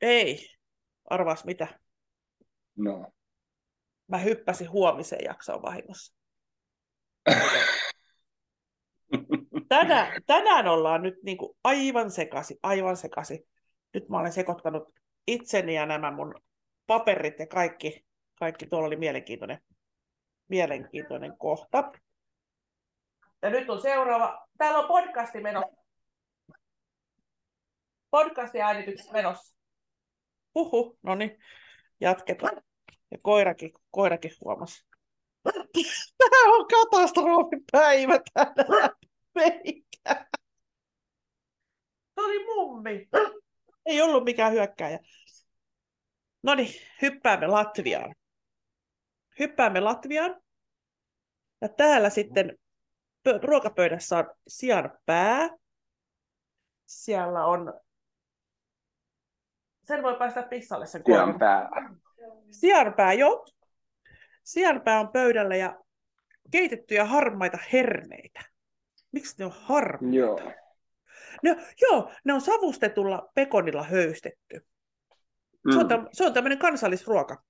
Ei, 0.00 0.48
arvaas 1.10 1.44
mitä. 1.44 1.80
No. 2.76 3.12
Mä 4.06 4.18
hyppäsin 4.18 4.70
huomiseen 4.70 5.24
jaksoon 5.24 5.62
vahingossa. 5.62 6.14
Tänään, 9.68 10.22
tänään 10.26 10.68
ollaan 10.68 11.02
nyt 11.02 11.14
niin 11.22 11.38
kuin 11.38 11.56
aivan 11.64 12.10
sekasi, 12.10 12.58
aivan 12.62 12.96
sekasi. 12.96 13.48
Nyt 13.94 14.08
mä 14.08 14.18
olen 14.18 14.32
sekoittanut 14.32 14.94
itseni 15.26 15.74
ja 15.74 15.86
nämä 15.86 16.10
mun 16.10 16.34
paperit 16.86 17.38
ja 17.38 17.46
kaikki. 17.46 18.06
Kaikki 18.34 18.66
tuolla 18.66 18.86
oli 18.86 18.96
mielenkiintoinen, 18.96 19.58
mielenkiintoinen 20.48 21.38
kohta. 21.38 21.92
Ja 23.42 23.50
nyt 23.50 23.70
on 23.70 23.82
seuraava. 23.82 24.46
Täällä 24.58 24.78
on 24.78 24.88
podcasti 24.88 25.40
menossa. 25.40 25.84
Podcasti 28.10 28.60
äänitykset 28.60 29.12
menossa. 29.12 29.56
Huhu, 30.54 30.98
no 31.02 31.14
niin, 31.14 31.38
jatketaan. 32.00 32.62
Ja 33.10 33.18
koirakin, 33.22 33.72
koirakin 33.90 34.30
huomasi. 34.44 34.84
Tämä 36.18 36.54
on 36.56 36.66
katastrofipäivä 36.66 38.18
tänään. 38.34 38.90
Meikä. 39.34 40.26
Se 42.14 42.20
oli 42.20 42.44
mummi. 42.44 43.08
Ei 43.86 44.02
ollut 44.02 44.24
mikään 44.24 44.52
hyökkääjä. 44.52 44.98
No 46.44 46.54
niin, 46.54 46.74
hyppäämme 47.02 47.46
Latviaan. 47.46 48.14
Hyppäämme 49.38 49.80
Latviaan. 49.80 50.40
Ja 51.60 51.68
täällä 51.68 52.10
sitten 52.10 52.58
pö- 53.28 53.40
ruokapöydässä 53.42 54.18
on 54.18 54.34
sian 54.48 54.98
pää. 55.06 55.48
Siellä 56.86 57.44
on... 57.46 57.80
Sen 59.84 60.02
voi 60.02 60.16
päästä 60.18 60.42
pissalle 60.42 60.86
sen 60.86 61.04
Pian 61.04 61.18
koiran. 61.18 61.38
pää. 61.38 61.70
Sianpää, 62.50 63.12
joo. 63.12 63.46
Sianpää 64.44 65.00
on 65.00 65.08
pöydällä 65.08 65.56
ja 65.56 65.80
keitettyjä 66.50 67.04
harmaita 67.04 67.58
herneitä. 67.72 68.40
Miksi 69.12 69.34
ne 69.38 69.44
on 69.44 69.54
harmaita? 69.56 70.16
Joo. 70.16 70.40
Ne, 71.42 71.56
joo, 71.80 72.12
ne 72.24 72.32
on 72.32 72.40
savustetulla 72.40 73.28
pekonilla 73.34 73.82
höystetty. 73.82 74.66
Se 75.72 75.78
on, 75.78 75.84
Mm. 75.84 75.88
täm, 75.88 76.08
se 76.12 76.26
on 76.26 76.34
tämmöinen 76.34 76.58
kansallisruoka. 76.58 77.44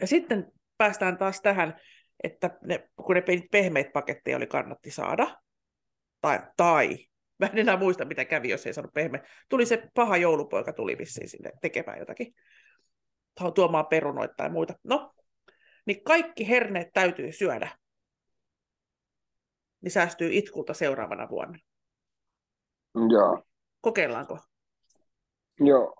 Ja 0.00 0.06
sitten 0.06 0.52
päästään 0.78 1.18
taas 1.18 1.40
tähän, 1.40 1.80
että 2.24 2.58
ne, 2.62 2.88
kun 2.96 3.14
ne 3.14 3.22
pehmeät 3.50 3.92
paketteja 3.92 4.36
oli 4.36 4.46
kannatti 4.46 4.90
saada, 4.90 5.40
tai, 6.20 6.38
tai 6.56 6.98
mä 7.38 7.46
en 7.46 7.58
enää 7.58 7.76
muista, 7.76 8.04
mitä 8.04 8.24
kävi, 8.24 8.48
jos 8.48 8.66
ei 8.66 8.74
saanut 8.74 8.94
pehmeä. 8.94 9.24
Tuli 9.48 9.66
se 9.66 9.88
paha 9.94 10.16
joulupoika, 10.16 10.72
tuli 10.72 10.98
vissiin 10.98 11.28
sinne 11.28 11.52
tekemään 11.60 11.98
jotakin, 11.98 12.34
tuomaan 13.54 13.86
perunoita 13.86 14.34
tai 14.36 14.50
muita. 14.50 14.74
No, 14.84 15.14
niin 15.86 16.04
kaikki 16.04 16.48
herneet 16.48 16.88
täytyy 16.92 17.32
syödä. 17.32 17.76
Niin 19.80 19.90
säästyy 19.90 20.30
itkulta 20.32 20.74
seuraavana 20.74 21.28
vuonna. 21.28 21.58
Joo. 23.10 23.44
Kokeillaanko? 23.80 24.38
Joo. 25.60 25.94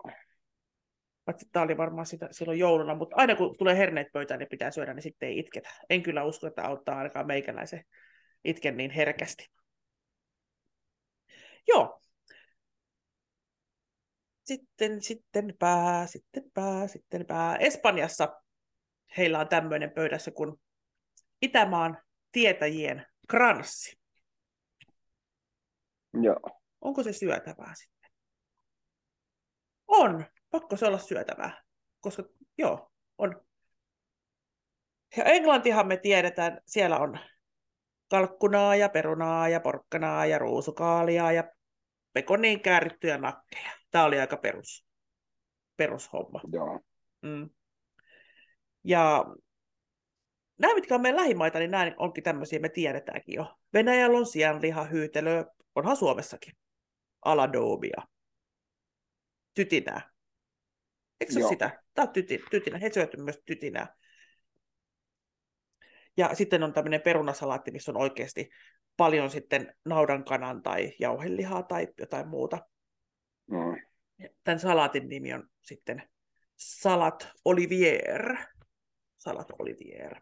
Paitsi 1.24 1.48
tämä 1.52 1.64
oli 1.64 1.76
varmaan 1.76 2.06
sitä, 2.06 2.28
silloin 2.30 2.58
jouluna, 2.58 2.94
mutta 2.94 3.16
aina 3.16 3.36
kun 3.36 3.56
tulee 3.58 3.76
herneet 3.76 4.12
pöytään, 4.12 4.38
niin 4.40 4.48
pitää 4.48 4.70
syödä, 4.70 4.94
niin 4.94 5.02
sitten 5.02 5.28
ei 5.28 5.38
itketä. 5.38 5.70
En 5.90 6.02
kyllä 6.02 6.24
usko, 6.24 6.46
että 6.46 6.64
auttaa 6.64 6.98
ainakaan 6.98 7.26
meikäläisen 7.26 7.84
itken 8.44 8.76
niin 8.76 8.90
herkästi. 8.90 9.50
Joo. 11.68 12.00
Sitten, 14.44 15.02
sitten 15.02 15.54
pää, 15.58 16.06
sitten 16.06 16.44
pää, 16.54 16.86
sitten 16.86 17.26
pää. 17.26 17.56
Espanjassa 17.56 18.42
heillä 19.16 19.38
on 19.38 19.48
tämmöinen 19.48 19.90
pöydässä 19.90 20.30
kuin 20.30 20.60
Itämaan 21.42 21.98
tietäjien 22.32 23.06
kranssi. 23.28 23.98
Joo. 26.22 26.60
Onko 26.80 27.02
se 27.02 27.12
syötävää 27.12 27.74
sitten? 27.74 28.10
On. 29.88 30.24
Pakko 30.52 30.76
se 30.76 30.86
olla 30.86 30.98
syötävää. 30.98 31.62
Koska 32.00 32.22
joo, 32.58 32.92
on. 33.18 33.46
Ja 35.16 35.24
Englantihan 35.24 35.86
me 35.86 35.96
tiedetään, 35.96 36.60
siellä 36.66 36.98
on 36.98 37.18
kalkkunaa 38.10 38.76
ja 38.76 38.88
perunaa 38.88 39.48
ja 39.48 39.60
porkkanaa 39.60 40.26
ja 40.26 40.38
ruusukaalia 40.38 41.32
ja 41.32 41.44
pekoniin 42.12 42.60
käärittyjä 42.60 43.18
nakkeja. 43.18 43.70
Tämä 43.90 44.04
oli 44.04 44.20
aika 44.20 44.36
perus, 44.36 44.86
perushomma. 45.76 46.40
Joo. 46.52 46.80
Mm. 47.22 47.50
Ja 48.84 49.24
nämä, 50.58 50.74
mitkä 50.74 50.94
on 50.94 51.00
meidän 51.00 51.20
lähimaita, 51.20 51.58
niin 51.58 51.70
nämä 51.70 51.92
onkin 51.96 52.24
tämmöisiä, 52.24 52.58
me 52.58 52.68
tiedetäänkin 52.68 53.34
jo. 53.34 53.58
Venäjällä 53.72 54.18
on 54.18 54.26
sianliha, 54.26 54.84
hyytelö, 54.84 55.44
onhan 55.74 55.96
Suomessakin. 55.96 56.54
Aladobia. 57.24 58.02
Tytinää. 59.54 60.11
Eikö 61.22 61.32
se 61.32 61.44
ole 61.44 61.48
sitä? 61.48 61.82
Tämä 61.94 62.06
on 62.08 62.12
tyti, 62.12 62.42
tytinä. 62.50 62.78
He 62.78 62.90
syöty 62.92 63.16
myös 63.16 63.40
tytinää. 63.46 63.94
Ja 66.16 66.34
sitten 66.34 66.62
on 66.62 66.72
tämmöinen 66.72 67.00
perunasalaatti, 67.00 67.70
missä 67.70 67.92
on 67.92 67.96
oikeasti 67.96 68.50
paljon 68.96 69.30
sitten 69.30 69.74
naudankanan 69.84 70.62
tai 70.62 70.92
jauhelihaa 71.00 71.62
tai 71.62 71.88
jotain 71.98 72.28
muuta. 72.28 72.58
Mm. 73.50 73.82
Tämän 74.44 74.60
salaatin 74.60 75.08
nimi 75.08 75.34
on 75.34 75.48
sitten 75.62 76.02
Salat 76.56 77.28
Olivier. 77.44 78.36
Salat 79.16 79.48
Olivier. 79.58 80.20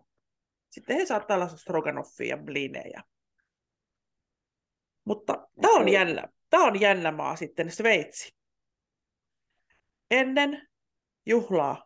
Sitten 0.70 0.96
he 0.96 1.06
saattaa 1.06 1.34
olla 1.34 1.48
stroganoffia 1.48 2.28
ja 2.28 2.36
blinejä. 2.36 3.02
Mutta 5.04 5.48
tämä 5.60 5.74
on, 5.74 5.88
jännä, 5.88 6.28
tämä 6.50 6.64
on 6.64 6.80
jännä 6.80 7.12
maa 7.12 7.36
sitten, 7.36 7.70
Sveitsi. 7.70 8.36
Ennen 10.10 10.69
juhlaa 11.26 11.84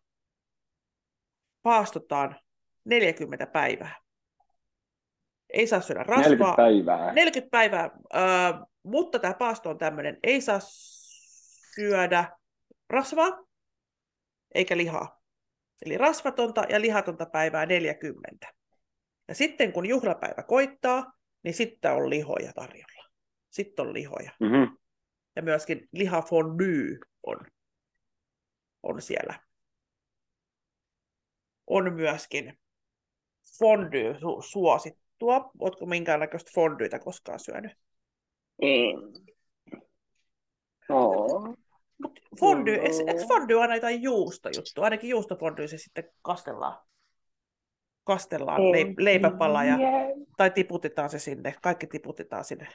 paastotaan 1.63 2.37
40 2.85 3.47
päivää. 3.47 4.01
Ei 5.51 5.67
saa 5.67 5.81
syödä 5.81 6.03
rasvaa. 6.03 6.29
40 6.29 6.57
päivää. 6.57 7.13
40 7.13 7.51
päivää, 7.51 7.91
äh, 8.15 8.61
mutta 8.83 9.19
tämä 9.19 9.35
paasto 9.35 9.71
on 9.71 9.79
tämmöinen, 9.79 10.19
ei 10.23 10.41
saa 10.41 10.59
syödä 11.75 12.37
rasvaa 12.91 13.45
eikä 14.55 14.77
lihaa. 14.77 15.21
Eli 15.87 15.99
rasvatonta 15.99 16.65
ja 16.69 16.81
lihatonta 16.81 17.27
päivää 17.27 17.67
40. 17.67 18.47
Ja 19.29 19.35
sitten 19.35 19.73
kun 19.73 19.87
juhlapäivä 19.87 20.43
koittaa, 20.43 21.13
niin 21.43 21.55
sitten 21.55 21.93
on 21.93 22.11
lihoja 22.11 22.53
tarjolla. 22.53 23.09
Sitten 23.51 23.87
on 23.87 23.95
lihoja. 23.95 24.31
Mm-hmm. 24.41 24.77
Ja 25.37 25.43
myöskin 25.43 25.89
lihafondy 25.93 26.99
on, 27.27 27.37
on 28.85 29.03
siellä. 29.03 29.41
On 31.67 31.93
myöskin 31.93 32.59
fondy 33.59 34.13
su- 34.13 34.43
suosittua. 34.43 35.51
Oletko 35.59 35.87
minkäännäköistä 35.87 36.51
fondyitä 36.55 36.99
koskaan 36.99 37.39
syönyt? 37.41 37.73
Mm. 38.63 39.25
Oh. 40.89 41.49
Mut 42.03 42.21
fondy, 42.41 42.73
eikö, 42.75 42.97
eikö 43.09 43.27
fondy 43.29 43.61
aina 43.61 43.75
jotain 43.75 44.03
juustojuttu? 44.03 44.83
Ainakin 44.83 45.11
juustofondy 45.11 45.69
se 45.69 45.79
sitten 45.79 46.11
kastellaan, 46.23 46.83
kastellaan 48.05 48.61
leip- 48.61 48.95
leipäpalla 48.99 49.65
ja, 49.65 49.77
tai 50.37 50.51
tiputetaan 50.51 51.11
se 51.11 51.19
sinne. 51.19 51.55
Kaikki 51.63 51.87
tiputetaan 51.87 52.45
sinne 52.45 52.69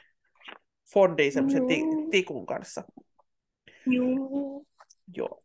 fondiin 0.92 1.32
semmoisen 1.32 1.66
ti- 1.66 2.10
tikun 2.10 2.46
kanssa. 2.46 2.84
Joo. 3.86 4.62
Joo. 5.16 5.42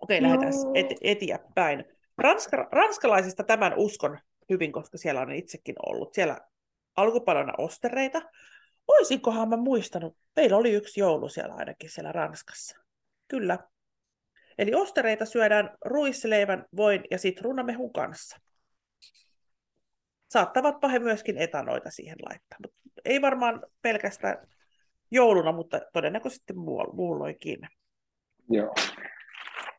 Okei, 0.00 0.22
lähdetään 0.22 0.52
et- 0.74 0.98
eteenpäin. 1.00 1.84
Ranska, 2.18 2.68
ranskalaisista 2.72 3.44
tämän 3.44 3.74
uskon 3.76 4.18
hyvin, 4.50 4.72
koska 4.72 4.98
siellä 4.98 5.20
on 5.20 5.32
itsekin 5.32 5.74
ollut. 5.86 6.14
Siellä 6.14 6.38
alkupalona 6.96 7.52
ostereita. 7.58 8.22
Oisinkohan 8.88 9.48
mä 9.48 9.56
muistanut, 9.56 10.16
meillä 10.36 10.56
oli 10.56 10.72
yksi 10.72 11.00
joulu 11.00 11.28
siellä 11.28 11.54
ainakin 11.54 11.90
siellä 11.90 12.12
Ranskassa. 12.12 12.78
Kyllä. 13.28 13.58
Eli 14.58 14.74
ostereita 14.74 15.24
syödään 15.24 15.76
ruisleivän, 15.84 16.66
voin 16.76 17.04
ja 17.10 17.18
sitruunamehun 17.18 17.92
kanssa. 17.92 18.40
Saattavatpa 20.30 20.88
he 20.88 20.98
myöskin 20.98 21.38
etanoita 21.38 21.90
siihen 21.90 22.16
laittaa. 22.28 22.58
Mut 22.62 22.74
ei 23.04 23.22
varmaan 23.22 23.62
pelkästään 23.82 24.48
jouluna, 25.10 25.52
mutta 25.52 25.80
todennäköisesti 25.92 26.52
muulloinkin. 26.92 27.58
Joo. 28.50 28.74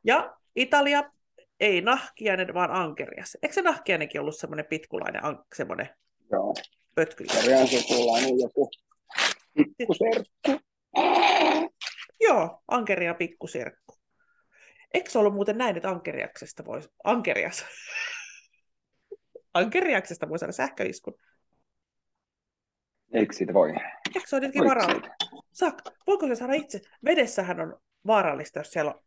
Ja 0.03 0.37
Italia, 0.55 1.11
ei 1.59 1.81
nahkiainen, 1.81 2.53
vaan 2.53 2.71
ankerias. 2.71 3.37
Eikö 3.41 3.53
se 3.53 3.61
nahkiainenkin 3.61 4.21
ollut 4.21 4.37
semmoinen 4.37 4.65
pitkulainen, 4.65 5.25
an- 5.25 5.45
semmoinen 5.55 5.89
Joo. 6.31 6.53
pötky? 6.95 7.23
Karjan 7.23 7.67
sukulainen 7.67 8.39
joku 8.39 8.69
pikkuserkku. 9.77 10.61
Joo, 12.19 12.63
ankeria 12.67 13.13
pikkusirkku. 13.13 13.95
Eikö 14.93 15.09
se 15.09 15.19
ollut 15.19 15.33
muuten 15.33 15.57
näin, 15.57 15.77
että 15.77 15.89
ankeriaksesta 15.89 16.65
voisi... 16.65 16.89
Ankerias. 17.03 17.65
Ankeriaksesta 19.53 20.29
voi 20.29 20.39
saada 20.39 20.51
sähköiskun. 20.51 21.15
Eikö 23.13 23.33
siitä 23.33 23.53
voi? 23.53 23.69
Eikö 24.15 24.27
se 24.27 24.35
ole 24.35 24.45
jotenkin 24.45 24.63
vaarallista? 24.63 25.09
Saak, 25.51 25.81
voiko 26.07 26.27
se 26.27 26.35
saada 26.35 26.53
itse? 26.53 26.81
Vedessähän 27.05 27.59
on 27.59 27.81
vaarallista, 28.07 28.59
jos 28.59 28.71
siellä 28.71 28.91
on 28.93 29.03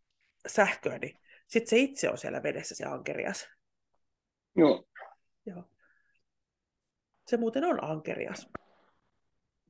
sähköä, 0.46 0.98
niin 0.98 1.18
sitten 1.46 1.70
se 1.70 1.76
itse 1.76 2.10
on 2.10 2.18
siellä 2.18 2.42
vedessä, 2.42 2.74
se 2.74 2.84
ankerias. 2.84 3.48
Joo. 4.56 4.88
Joo. 5.46 5.64
Se 7.26 7.36
muuten 7.36 7.64
on 7.64 7.84
ankerias. 7.84 8.48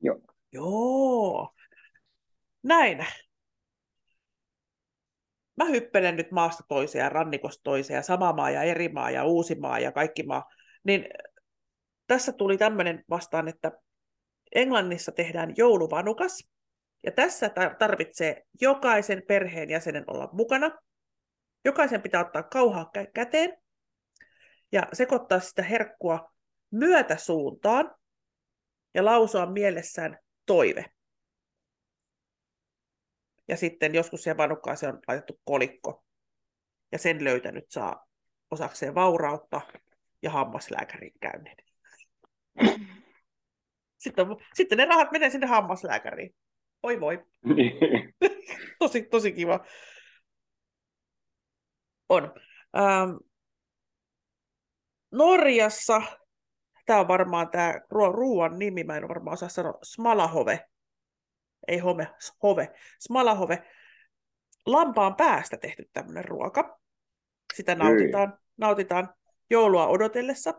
Joo. 0.01 0.21
Joo. 0.51 1.55
Näin. 2.63 3.05
Mä 5.57 5.65
hyppelen 5.65 6.15
nyt 6.15 6.31
maasta 6.31 6.63
toiseen 6.67 7.03
ja 7.03 7.09
rannikosta 7.09 7.63
toiseen 7.63 7.95
ja 7.95 8.01
sama 8.01 8.33
maa 8.33 8.49
ja 8.49 8.63
eri 8.63 8.89
maa 8.89 9.11
ja 9.11 9.23
uusi 9.23 9.55
maa 9.55 9.79
ja 9.79 9.91
kaikki 9.91 10.23
maa. 10.23 10.49
Niin 10.83 11.05
tässä 12.07 12.31
tuli 12.31 12.57
tämmöinen 12.57 13.03
vastaan, 13.09 13.47
että 13.47 13.71
Englannissa 14.55 15.11
tehdään 15.11 15.53
jouluvanukas. 15.57 16.54
Ja 17.05 17.11
tässä 17.11 17.51
tarvitsee 17.79 18.43
jokaisen 18.61 19.23
perheenjäsenen 19.27 20.03
olla 20.07 20.29
mukana. 20.31 20.71
Jokaisen 21.65 22.01
pitää 22.01 22.25
ottaa 22.25 22.43
kauhaa 22.43 22.91
käteen 23.13 23.57
ja 24.71 24.87
sekoittaa 24.93 25.39
sitä 25.39 25.63
herkkua 25.63 26.31
myötäsuuntaan 26.71 27.95
ja 28.93 29.05
lausua 29.05 29.45
mielessään 29.45 30.19
toive. 30.45 30.85
Ja 33.47 33.57
sitten 33.57 33.95
joskus 33.95 34.23
siihen 34.23 34.37
vanukkaaseen 34.37 34.93
on 34.93 35.01
laitettu 35.07 35.41
kolikko. 35.43 36.05
Ja 36.91 36.97
sen 36.97 37.23
löytänyt 37.23 37.65
saa 37.69 38.05
osakseen 38.51 38.95
vaurautta 38.95 39.61
ja 40.21 40.31
hammaslääkärin 40.31 41.13
käynnin. 41.21 41.55
Sitten, 43.97 44.29
on, 44.29 44.37
sitten 44.53 44.77
ne 44.77 44.85
rahat 44.85 45.11
menee 45.11 45.29
sinne 45.29 45.47
hammaslääkäriin. 45.47 46.35
Oi 46.85 46.99
voi. 46.99 47.25
tosi, 48.79 49.01
tosi 49.01 49.31
kiva. 49.31 49.65
On. 52.09 52.33
Ähm, 52.77 53.17
Norjassa, 55.11 56.01
tämä 56.85 56.99
on 56.99 57.07
varmaan 57.07 57.49
tämä 57.49 57.73
ruoan 57.89 58.59
nimi, 58.59 58.83
mä 58.83 58.97
en 58.97 59.07
varmaan 59.07 59.33
osaa 59.33 59.49
sanoa, 59.49 59.79
smalahove, 59.83 60.65
ei 61.67 61.79
home, 61.79 62.07
hove, 62.43 62.73
smalahove, 62.99 63.63
lampaan 64.65 65.15
päästä 65.15 65.57
tehty 65.57 65.89
tämmöinen 65.93 66.25
ruoka. 66.25 66.79
Sitä 67.53 67.75
nautitaan, 67.75 68.37
nautitaan 68.57 69.13
joulua 69.49 69.87
odotellessa. 69.87 70.53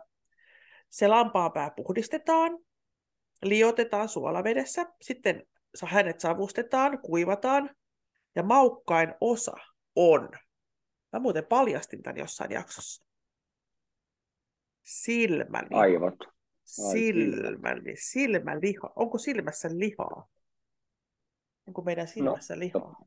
Se 0.91 1.09
lampaan 1.09 1.53
pää 1.53 1.71
puhdistetaan, 1.71 2.59
liotetaan 3.43 4.09
suolavedessä, 4.09 4.87
sitten 5.03 5.47
hänet 5.83 6.21
savustetaan, 6.21 6.99
kuivataan, 6.99 7.71
ja 8.35 8.43
maukkain 8.43 9.15
osa 9.21 9.57
on, 9.97 10.29
mä 11.13 11.19
muuten 11.19 11.47
paljastin 11.47 12.03
tämän 12.03 12.19
jossain 12.19 12.51
jaksossa, 12.51 13.07
silmäliha. 14.83 15.81
Aivot. 15.81 16.37
Silmäli, 16.65 17.97
silmäliha. 17.97 18.93
Onko 18.97 19.19
silmässä 19.19 19.69
lihaa? 19.73 20.29
Onko 21.67 21.83
meidän 21.83 22.09
silmässä 22.09 22.55
no, 22.55 22.61
lihaa? 22.61 23.07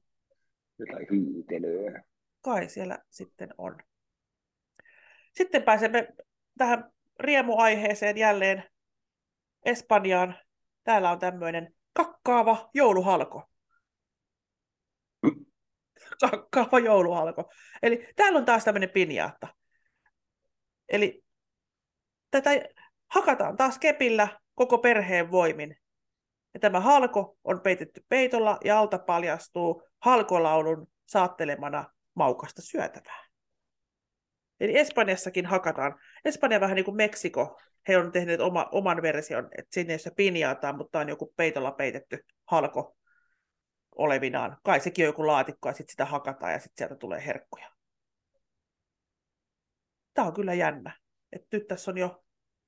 Jotain 0.80 1.08
hiitelyä. 1.12 2.04
Kai 2.42 2.70
siellä 2.70 3.00
sitten 3.10 3.50
on. 3.58 3.78
Sitten 5.32 5.64
pääsemme 5.64 6.08
tähän 6.58 6.92
riemuaiheeseen 7.20 8.18
jälleen 8.18 8.64
Espanjaan. 9.66 10.36
Täällä 10.84 11.12
on 11.12 11.20
tämmöinen 11.20 11.76
kakkaava 12.00 12.70
jouluhalko. 12.74 13.44
Kakkaava 16.22 16.80
jouluhalko. 16.80 17.52
Eli 17.84 18.08
täällä 18.16 18.40
on 18.40 18.46
taas 18.46 18.64
tämmöinen 18.64 18.90
pinjaatta. 18.90 19.48
Eli 20.90 21.24
tätä 22.32 22.50
hakataan 23.08 23.58
taas 23.58 23.80
kepillä 23.80 24.40
koko 24.56 24.78
perheen 24.78 25.32
voimin. 25.32 25.76
Ja 26.54 26.60
tämä 26.60 26.80
halko 26.80 27.38
on 27.44 27.62
peitetty 27.62 28.06
peitolla 28.10 28.58
ja 28.66 28.80
alta 28.80 29.00
paljastuu 29.00 29.84
halkolaulun 30.00 30.88
saattelemana 31.06 31.86
maukasta 32.14 32.62
syötävää. 32.62 33.26
Eli 34.60 34.78
Espanjassakin 34.78 35.46
hakataan. 35.46 36.00
Espanja 36.26 36.60
vähän 36.60 36.76
niin 36.76 36.86
kuin 36.86 36.98
Meksiko. 36.98 37.60
He 37.88 37.98
on 37.98 38.12
tehneet 38.12 38.40
oma, 38.40 38.70
oman 38.72 39.02
version, 39.02 39.50
että 39.58 39.74
sinne 39.74 39.94
jossa 39.94 40.12
pinjaataan, 40.16 40.78
mutta 40.78 41.00
on 41.00 41.10
joku 41.10 41.34
peitolla 41.38 41.72
peitetty 41.72 42.26
halko 42.46 42.98
olevinaan. 43.96 44.58
Kai 44.64 44.80
sekin 44.80 45.06
on 45.06 45.10
joku 45.10 45.28
laatikko 45.28 45.70
ja 45.70 45.74
sitten 45.74 45.92
sitä 45.92 46.06
hakataan 46.06 46.54
ja 46.54 46.60
sitten 46.60 46.78
sieltä 46.78 46.96
tulee 46.96 47.26
herkkuja. 47.26 47.72
Tämä 50.14 50.28
on 50.28 50.34
kyllä 50.34 50.54
jännä. 50.54 50.98
Et 51.32 51.42
nyt 51.52 51.68
tässä 51.68 51.92
on 51.92 51.98
jo 51.98 52.24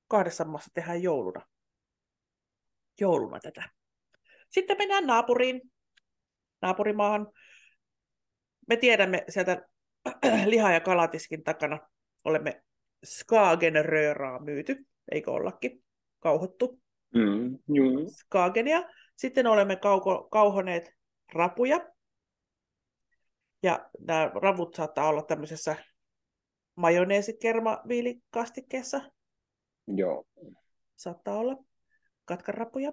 kahdessa 0.08 0.44
maassa 0.44 0.70
tehdään 0.74 1.02
jouluna. 1.02 1.46
Jouluna 3.00 3.40
tätä. 3.40 3.68
Sitten 4.48 4.78
mennään 4.78 5.06
naapuriin, 5.06 5.60
naapurimaahan. 6.62 7.32
Me 8.68 8.78
sieltä 9.28 9.68
liha- 10.46 10.72
ja 10.72 10.80
kalatiskin 10.80 11.42
takana 11.42 11.78
olemme 12.24 12.62
Skagenröraa 13.04 14.38
myyty, 14.38 14.86
eikö 15.10 15.32
ollakin? 15.32 15.84
Kauhottu. 16.20 16.80
Mm, 17.14 17.58
mm. 17.68 18.06
Skagenia. 18.08 18.82
Sitten 19.16 19.46
olemme 19.46 19.76
kauko, 19.76 20.28
kauhoneet 20.30 20.90
rapuja. 21.32 21.92
Ja 23.62 23.90
nämä 24.00 24.30
ravut 24.34 24.74
saattaa 24.74 25.08
olla 25.08 25.22
tämmöisessä 25.22 25.76
majoneesikermaviilikastikkeessa. 26.74 29.10
Joo. 29.86 30.24
Saattaa 30.96 31.38
olla 31.38 31.56
katkarapuja. 32.24 32.92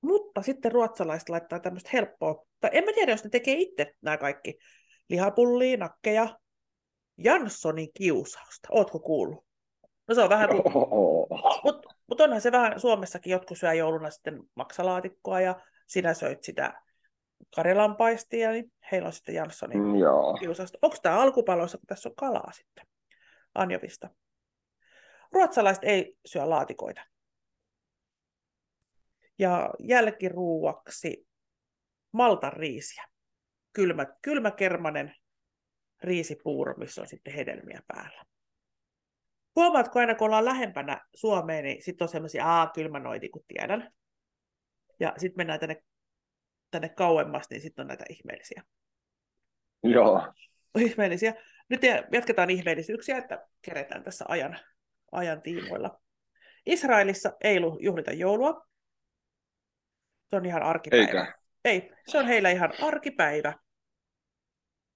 Mutta 0.00 0.42
sitten 0.42 0.72
ruotsalaiset 0.72 1.28
laittaa 1.28 1.60
tämmöistä 1.60 1.90
helppoa, 1.92 2.46
tai 2.60 2.70
en 2.72 2.84
mä 2.84 2.92
tiedä, 2.92 3.12
jos 3.12 3.24
ne 3.24 3.30
tekee 3.30 3.54
itse 3.54 3.94
nämä 4.02 4.16
kaikki 4.16 4.58
lihapullia, 5.08 5.76
nakkeja, 5.76 6.38
Janssonin 7.18 7.88
kiusausta. 7.94 8.68
Ootko 8.70 8.98
kuullut? 8.98 9.44
No 10.08 10.14
se 10.14 10.20
on 10.20 10.28
vähän 10.28 10.48
kuin... 10.52 10.62
Mutta 11.64 11.94
mut 12.06 12.20
onhan 12.20 12.40
se 12.40 12.52
vähän, 12.52 12.80
Suomessakin 12.80 13.30
jotkut 13.30 13.58
syö 13.58 13.72
jouluna 13.72 14.10
sitten 14.10 14.42
maksalaatikkoa 14.54 15.40
ja 15.40 15.60
sinä 15.86 16.14
söit 16.14 16.42
sitä 16.42 16.82
karjalanpaistia, 17.56 18.50
niin 18.50 18.72
heillä 18.92 19.06
on 19.06 19.12
sitten 19.12 19.34
Janssonin 19.34 19.82
Mm, 19.82 19.96
Joo. 19.96 20.34
kiusausta. 20.34 20.78
Onko 20.82 20.96
tämä 21.02 21.20
alkupaloissa, 21.20 21.78
kun 21.78 21.86
tässä 21.86 22.08
on 22.08 22.14
kalaa 22.14 22.52
sitten? 22.52 22.86
Anjovista. 23.54 24.10
Ruotsalaiset 25.32 25.84
ei 25.84 26.16
syö 26.26 26.50
laatikoita. 26.50 27.00
Ja 29.38 29.70
jälkiruuaksi 29.78 31.26
maltan 32.12 32.52
riisiä 32.52 33.04
kylmä, 33.72 34.06
kylmäkermanen 34.22 35.14
riisipuuro, 36.02 36.74
missä 36.76 37.00
on 37.00 37.08
sitten 37.08 37.34
hedelmiä 37.34 37.82
päällä. 37.86 38.24
Huomaatko 39.56 39.98
aina, 39.98 40.14
kun 40.14 40.26
ollaan 40.26 40.44
lähempänä 40.44 41.00
Suomeen, 41.14 41.64
niin 41.64 41.82
sitten 41.82 42.04
on 42.04 42.08
semmoisia, 42.08 42.46
aa, 42.46 42.70
kyllä 42.74 42.88
mä 42.88 43.00
kun 43.32 43.44
tiedän. 43.48 43.92
Ja 45.00 45.12
sitten 45.16 45.36
mennään 45.36 45.60
tänne, 45.60 45.82
tänne 46.70 46.88
kauemmas, 46.88 47.50
niin 47.50 47.60
sitten 47.60 47.82
on 47.82 47.88
näitä 47.88 48.04
ihmeellisiä. 48.10 48.62
Joo. 49.82 50.32
Ihmeellisiä. 50.78 51.34
Nyt 51.68 51.80
jatketaan 52.12 52.50
ihmeellisyyksiä, 52.50 53.18
että 53.18 53.46
keretään 53.62 54.04
tässä 54.04 54.24
ajan, 54.28 54.58
ajan 55.12 55.42
tiimoilla. 55.42 56.00
Israelissa 56.66 57.32
ei 57.40 57.58
juhlita 57.80 58.12
joulua. 58.12 58.66
Se 60.30 60.36
on 60.36 60.46
ihan 60.46 60.62
arkipäivä. 60.62 61.04
Eikä. 61.04 61.38
Ei, 61.64 61.92
se 62.08 62.18
on 62.18 62.26
heillä 62.26 62.50
ihan 62.50 62.72
arkipäivä. 62.82 63.52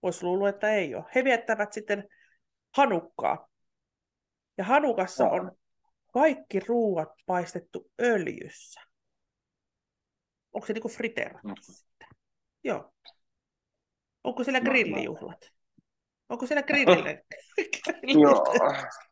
Voisi 0.03 0.25
luulla, 0.25 0.49
että 0.49 0.71
ei 0.71 0.95
ole. 0.95 1.05
He 1.15 1.25
viettävät 1.25 1.73
sitten 1.73 2.09
hanukkaa. 2.77 3.49
Ja 4.59 4.65
hanukassa 4.65 5.29
on 5.29 5.53
kaikki 6.13 6.61
ruuat 6.61 7.09
paistettu 7.27 7.91
öljyssä. 8.01 8.81
Onko 10.53 10.67
se 10.67 10.73
niinku 10.73 10.89
friteerattu 10.89 11.49
mm. 11.49 11.55
sitten? 11.61 12.09
Joo. 12.65 12.95
Onko 14.25 14.45
siellä 14.45 14.61
grillijuhlat? 14.61 15.53
Onko 16.29 16.47
siellä 16.47 16.63
grillille? 16.69 17.25
Joo. 18.23 18.45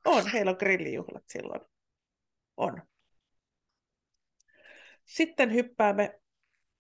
on, 0.05 0.31
heillä 0.33 0.51
on 0.51 0.57
grillijuhlat 0.59 1.25
silloin. 1.29 1.61
On. 2.57 2.83
Sitten 5.05 5.53
hyppäämme, 5.53 6.21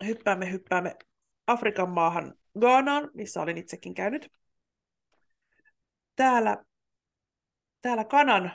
hyppäämme, 0.05 0.51
hyppäämme 0.51 0.97
Afrikan 1.47 1.91
maahan 1.91 2.35
Ghanaan, 2.61 3.11
missä 3.15 3.43
olin 3.43 3.59
itsekin 3.59 3.95
käynyt. 3.95 4.33
Täällä, 6.17 6.65
täällä 7.83 8.05
kanan 8.05 8.53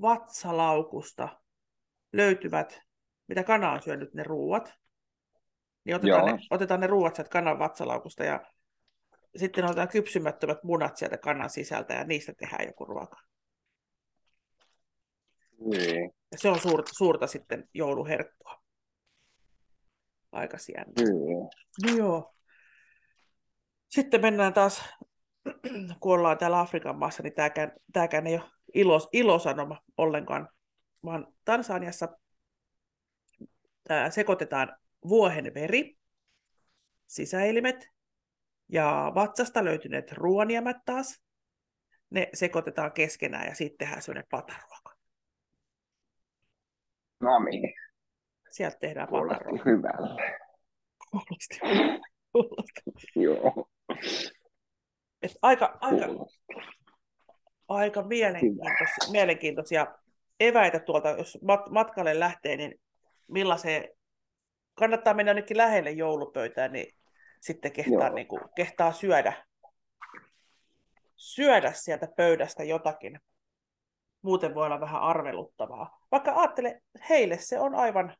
vatsalaukusta 0.00 1.28
löytyvät, 2.12 2.80
mitä 3.26 3.44
kana 3.44 3.72
on 3.72 3.82
syönyt, 3.82 4.14
ne 4.14 4.22
ruuat. 4.22 4.74
Niin 5.84 5.96
otetaan, 5.96 6.26
ne, 6.26 6.38
otetaan 6.50 6.80
ne 6.80 6.86
ruuat 6.86 7.14
sieltä 7.14 7.30
kanan 7.30 7.58
vatsalaukusta 7.58 8.24
ja 8.24 8.40
sitten 9.36 9.64
otetaan 9.64 9.88
kypsymättömät 9.88 10.62
munat 10.62 10.96
sieltä 10.96 11.18
kanan 11.18 11.50
sisältä 11.50 11.94
ja 11.94 12.04
niistä 12.04 12.32
tehdään 12.32 12.66
joku 12.66 12.84
ruoka. 12.84 13.16
Niin. 15.70 16.14
Ja 16.32 16.38
se 16.38 16.48
on 16.48 16.60
suurta, 16.60 16.92
suurta 16.94 17.26
sitten 17.26 17.68
jouluherkkua. 17.74 18.62
Aika 20.32 20.58
sientä. 20.58 21.02
Niin. 21.02 21.48
No 21.86 21.96
joo. 21.96 22.34
Sitten 23.88 24.20
mennään 24.20 24.52
taas, 24.52 24.84
kun 26.00 26.14
ollaan 26.14 26.38
täällä 26.38 26.60
Afrikan 26.60 26.98
maassa, 26.98 27.22
niin 27.22 27.34
tämäkään, 27.34 27.72
tämäkään 27.92 28.26
ei 28.26 28.34
ole 28.34 28.50
ilos, 28.74 29.08
ilosanoma 29.12 29.80
ollenkaan, 29.96 30.48
vaan 31.04 31.26
Tansaniassa 31.44 32.08
tää 33.84 34.10
sekoitetaan 34.10 34.76
vuohen 35.08 35.54
veri, 35.54 35.96
sisäelimet 37.06 37.88
ja 38.68 39.12
vatsasta 39.14 39.64
löytyneet 39.64 40.12
ruoaniemät 40.12 40.76
taas. 40.84 41.22
Ne 42.10 42.30
sekoitetaan 42.34 42.92
keskenään 42.92 43.46
ja 43.46 43.54
sitten 43.54 43.78
tehdään 43.78 44.02
sellainen 44.02 44.28
pataruoka. 44.30 44.94
No 47.20 47.38
niin. 47.44 47.74
Sieltä 48.50 48.76
tehdään 48.80 49.08
Kuulosti 49.08 49.34
pataruoka. 49.34 49.64
hyvälle. 49.64 50.38
Kuulosti. 51.10 51.58
Kuulosti. 52.32 52.82
Joo. 53.16 53.68
Et 55.22 55.32
aika, 55.42 55.78
aika, 55.80 56.06
aika 57.68 58.02
mielenkiintoisia, 58.02 59.10
mielenkiintoisia 59.12 59.86
eväitä 60.40 60.80
tuolta, 60.80 61.08
jos 61.08 61.38
mat- 61.42 61.70
matkalle 61.70 62.18
lähtee, 62.20 62.56
niin 62.56 62.80
millaiseen, 63.28 63.88
kannattaa 64.74 65.14
mennä 65.14 65.30
ainakin 65.30 65.56
lähelle 65.56 65.90
joulupöytään, 65.90 66.72
niin 66.72 66.94
sitten 67.40 67.72
kehtaa, 67.72 68.06
Joo. 68.06 68.14
niin 68.14 68.26
kuin, 68.26 68.42
kehtaa 68.56 68.92
syödä, 68.92 69.46
syödä 71.16 71.72
sieltä 71.72 72.08
pöydästä 72.16 72.64
jotakin. 72.64 73.20
muuten 74.22 74.54
voi 74.54 74.66
olla 74.66 74.80
vähän 74.80 75.02
arveluttavaa. 75.02 76.00
Vaikka 76.12 76.32
ajattele, 76.34 76.82
heille 77.08 77.38
se 77.38 77.58
on 77.58 77.74
aivan, 77.74 78.16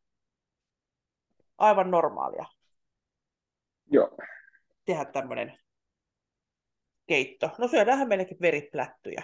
aivan 1.58 1.90
normaalia 1.90 2.44
Joo. 3.90 4.16
tehdä 4.84 5.04
tämmöinen 5.04 5.58
keitto. 7.10 7.50
No 7.58 7.68
syödäänhän 7.68 8.08
meillekin 8.08 8.36
veriplättyjä. 8.40 9.22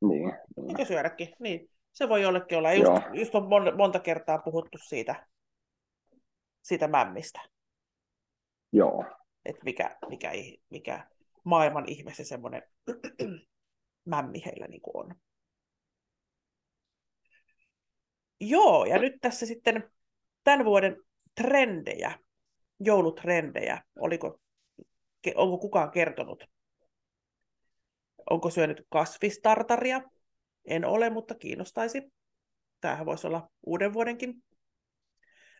Niin. 0.00 0.32
Eikö 0.68 0.84
syödäkin? 0.84 1.28
Niin. 1.38 1.70
Se 1.92 2.08
voi 2.08 2.22
jollekin 2.22 2.58
olla. 2.58 2.72
Just, 2.72 2.84
Joo. 2.84 3.00
just 3.12 3.34
on 3.34 3.48
mon, 3.48 3.76
monta 3.76 4.00
kertaa 4.00 4.38
puhuttu 4.38 4.78
siitä, 4.78 5.26
siitä 6.62 6.88
mämmistä. 6.88 7.40
Joo. 8.72 9.04
Että 9.44 9.64
mikä, 9.64 9.96
mikä, 10.08 10.32
mikä 10.70 11.06
maailman 11.44 11.88
ihme 11.88 12.14
se 12.14 12.24
semmoinen 12.24 12.62
mämmi 14.14 14.44
heillä 14.44 14.66
niin 14.66 14.82
on. 14.94 15.14
Joo, 18.40 18.84
ja 18.84 18.98
nyt 18.98 19.14
tässä 19.20 19.46
sitten 19.46 19.92
tämän 20.44 20.64
vuoden 20.64 20.96
trendejä, 21.34 22.18
joulutrendejä. 22.80 23.82
Oliko, 23.98 24.40
onko 25.34 25.58
kukaan 25.58 25.90
kertonut? 25.90 26.55
Onko 28.30 28.50
syönyt 28.50 28.86
kasvistartaria? 28.88 30.02
En 30.64 30.84
ole, 30.84 31.10
mutta 31.10 31.34
kiinnostaisi. 31.34 32.02
Tämähän 32.80 33.06
voisi 33.06 33.26
olla 33.26 33.50
uuden 33.66 33.92
vuodenkin. 33.92 34.44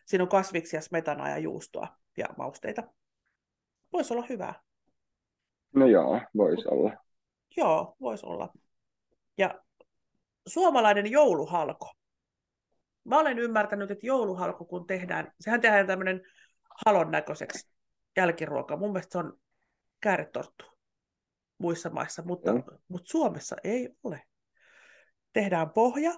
Siinä 0.05 0.23
on 0.23 0.29
kasviksia, 0.29 0.81
smetanaa 0.81 1.29
ja 1.29 1.37
juustoa 1.37 1.87
ja 2.17 2.25
mausteita. 2.37 2.83
Voisi 3.93 4.13
olla 4.13 4.25
hyvää. 4.29 4.61
No 5.75 5.87
joo, 5.87 6.21
voisi 6.37 6.67
olla. 6.67 6.91
Joo, 7.57 7.95
voisi 8.01 8.25
olla. 8.25 8.53
Ja 9.37 9.61
suomalainen 10.47 11.11
jouluhalko. 11.11 11.93
Mä 13.03 13.19
olen 13.19 13.39
ymmärtänyt, 13.39 13.91
että 13.91 14.05
jouluhalko 14.05 14.65
kun 14.65 14.87
tehdään, 14.87 15.31
sehän 15.39 15.61
tehdään 15.61 15.87
tämmöinen 15.87 16.21
halon 16.85 17.11
näköiseksi 17.11 17.69
jälkiruoka. 18.17 18.77
Mun 18.77 18.91
mielestä 18.91 19.11
se 19.11 19.17
on 19.17 19.39
kääretorttu 19.99 20.76
muissa 21.57 21.89
maissa, 21.89 22.23
mutta, 22.25 22.53
Mm. 22.53 22.63
mutta 22.87 23.09
Suomessa 23.09 23.55
ei 23.63 23.89
ole. 24.03 24.23
Tehdään 25.33 25.69
pohja, 25.69 26.11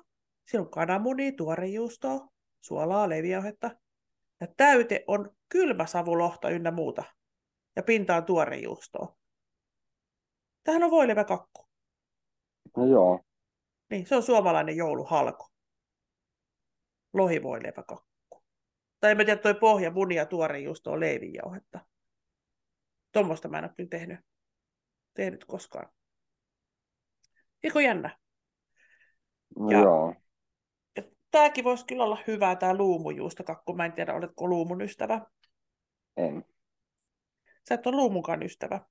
siinä 0.45 0.61
on 0.61 0.71
kananmunia, 0.71 1.31
tuorejuustoa, 1.37 2.27
suolaa, 2.61 3.09
leviauhetta. 3.09 3.71
Ja 4.41 4.47
täyte 4.57 5.03
on 5.07 5.35
kylmäsavulohta 5.49 6.49
ynnä 6.49 6.71
muuta. 6.71 7.03
Ja 7.75 7.83
pinta 7.83 8.15
on 8.15 8.25
tuorejuustoa. 8.25 9.17
Tähän 10.63 10.83
on 10.83 10.91
voileväkakku. 10.91 11.67
No 12.77 12.85
joo. 12.85 13.25
Niin, 13.89 14.05
se 14.07 14.15
on 14.15 14.23
suomalainen 14.23 14.77
jouluhalko. 14.77 15.47
Lohivoileipäkakku. 17.13 18.43
Tai 18.99 19.11
en 19.11 19.17
mä 19.17 19.25
tiedä, 19.25 19.41
toi 19.41 19.53
pohja, 19.53 19.91
munia, 19.91 20.25
tuorejuustoa, 20.25 20.99
leivinjauhetta. 20.99 21.79
Tuommoista 23.11 23.47
mä 23.47 23.57
en 23.57 23.63
ole 23.63 23.73
kyllä 23.77 23.89
tehnyt, 23.89 24.19
tehnyt 25.13 25.45
koskaan. 25.45 25.89
Eikö 27.63 27.81
jännä? 27.81 28.17
No 29.59 29.69
Ja- 29.71 29.79
joo. 29.79 30.15
Ja 30.95 31.03
tääkin 31.31 31.63
voisi 31.63 31.85
kyllä 31.85 32.03
olla 32.03 32.17
hyvää, 32.27 32.55
tää 32.55 32.77
luumujuustokakku. 32.77 33.73
Mä 33.73 33.85
en 33.85 33.93
tiedä, 33.93 34.13
oletko 34.13 34.47
luumun 34.47 34.81
ystävä. 34.81 35.21
En. 36.17 36.45
Sä 37.69 37.75
et 37.75 37.87
ole 37.87 37.95
luumunkaan 37.95 38.43
ystävä. 38.43 38.81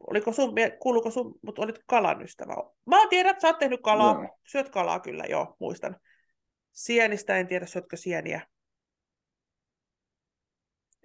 Oliko 0.00 0.32
sun, 0.32 0.54
kuuluuko 0.80 1.10
sun, 1.10 1.38
mutta 1.42 1.62
olit 1.62 1.78
kalan 1.86 2.22
ystävä. 2.22 2.54
Mä 2.86 2.96
tiedän, 3.10 3.30
että 3.30 3.40
sä 3.42 3.48
oot 3.48 3.58
tehnyt 3.58 3.80
kalaa. 3.82 4.14
Joo. 4.14 4.38
Syöt 4.46 4.68
kalaa 4.68 5.00
kyllä, 5.00 5.24
joo, 5.28 5.56
muistan. 5.60 5.96
Sienistä 6.72 7.36
en 7.36 7.46
tiedä, 7.46 7.66
syötkö 7.66 7.96
sieniä. 7.96 8.46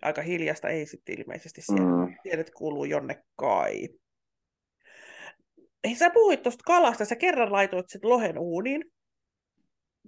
Aika 0.02 0.22
hiljasta 0.22 0.70
ei 0.70 0.86
sitten 0.86 1.20
ilmeisesti 1.20 1.62
siellä. 1.62 2.06
Mm. 2.06 2.16
Tiedät, 2.24 2.50
kuuluu 2.50 2.86
jonne 2.86 3.24
kai. 3.36 3.90
Ei 5.84 5.96
sä 5.96 6.10
puhuit 6.10 6.42
tuosta 6.42 6.64
kalasta, 6.66 7.06
sä 7.06 7.16
kerran 7.16 7.52
laitoit 7.52 7.90
sen 7.90 8.02
lohen 8.04 8.40
uuniin. 8.40 8.86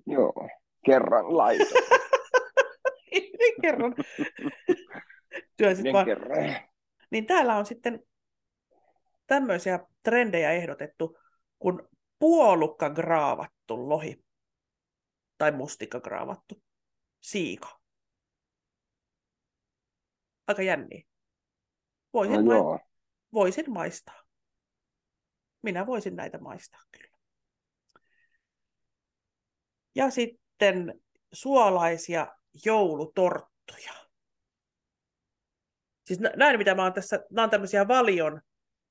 Joo. 0.08 0.50
Kerran 0.86 1.38
laitoin. 1.38 1.84
Niin 3.40 3.62
kerran. 3.62 3.96
Työnsit 5.58 5.86
Yhden 5.86 5.94
vaan. 5.94 6.06
kerran. 6.06 6.56
Niin 7.12 7.26
täällä 7.26 7.56
on 7.56 7.66
sitten 7.66 8.00
tämmöisiä 9.28 9.80
trendejä 10.04 10.52
ehdotettu, 10.52 11.18
kun 11.60 11.90
puolukka 12.20 12.90
graavattu 12.90 13.90
lohi 13.90 14.24
tai 15.38 15.52
mustikka 15.52 16.00
graavattu 16.00 16.62
siika. 17.22 17.83
Aika 20.48 20.62
jänniä. 20.62 21.04
Voisin, 22.14 22.46
No 22.46 22.64
ma- 22.64 22.80
voisin 23.34 23.72
maistaa. 23.74 24.24
Minä 25.62 25.86
voisin 25.86 26.16
näitä 26.16 26.38
maistaa 26.38 26.82
kyllä. 26.92 27.18
Ja 29.96 30.10
sitten 30.10 31.02
suolaisia 31.34 32.28
joulutorttuja. 32.66 33.94
Siis 36.06 36.20
nä- 36.20 36.34
näin, 36.36 36.58
mitä 36.58 36.76
mä 36.76 36.84
oon 36.84 36.94
tässä, 36.94 37.26
nämä 37.32 37.44
on 37.44 37.50
tämmöisiä 37.50 37.88
Valion 37.88 38.42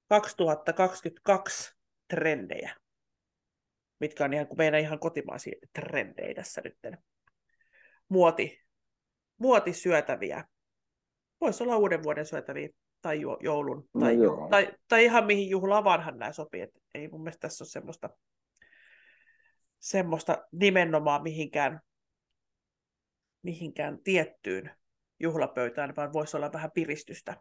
2022 0.08 1.74
trendejä, 2.08 2.76
mitkä 4.00 4.24
on 4.24 4.32
ihan 4.32 4.46
kuin 4.46 4.58
meidän 4.58 4.80
ihan 4.80 4.98
kotimaisia 4.98 5.54
trendejä 5.72 6.34
tässä 6.34 6.60
nyt. 6.64 6.78
Muoti, 8.08 8.62
muotisyötäviä. 9.38 10.44
Voisi 11.42 11.62
olla 11.62 11.76
uuden 11.76 12.02
vuoden 12.02 12.26
syötäviä 12.26 12.68
tai 13.00 13.20
jo- 13.20 13.38
joulun. 13.40 13.88
No 13.94 14.00
Tai, 14.00 14.18
joo. 14.18 14.48
tai, 14.50 14.72
tai 14.88 15.04
ihan 15.04 15.26
mihin 15.26 15.50
juhlaan 15.50 15.84
vanhan 15.84 16.18
nämä 16.18 16.32
sopii. 16.32 16.60
Et 16.60 16.70
ei 16.94 17.08
mun 17.08 17.22
mielestä 17.22 17.40
tässä 17.40 17.64
ole 17.64 17.68
semmoista, 17.68 18.10
semmoista 19.78 20.46
nimenomaan 20.52 21.22
mihinkään, 21.22 21.80
mihinkään 23.42 23.98
tiettyyn 24.04 24.70
juhlapöytään, 25.20 25.96
vaan 25.96 26.12
voisi 26.12 26.36
olla 26.36 26.52
vähän 26.52 26.70
piristystä. 26.70 27.36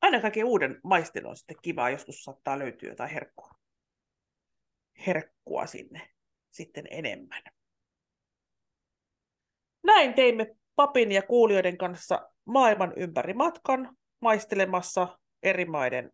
Aina 0.00 0.20
kaiken 0.20 0.44
uuden 0.44 0.80
maistin 0.84 1.26
on 1.26 1.36
sitten 1.36 1.56
kivaa, 1.62 1.90
joskus 1.90 2.24
saattaa 2.24 2.58
löytyä 2.58 2.88
jotain 2.88 3.10
herkkua. 3.10 3.50
Herkkua 5.06 5.66
sinne 5.66 6.10
sitten 6.50 6.84
enemmän. 6.90 7.42
Näin 9.84 10.14
teimme 10.14 10.57
papin 10.78 11.12
ja 11.12 11.22
kuulijoiden 11.22 11.78
kanssa 11.78 12.30
maailman 12.44 12.92
ympäri 12.96 13.34
matkan 13.34 13.96
maistelemassa 14.20 15.18
eri 15.42 15.64
maiden 15.64 16.12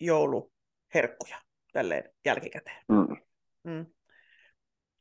jouluherkkuja 0.00 1.36
tälleen 1.72 2.10
jälkikäteen. 2.24 2.84
Mm. 2.88 3.16
Mm. 3.64 3.86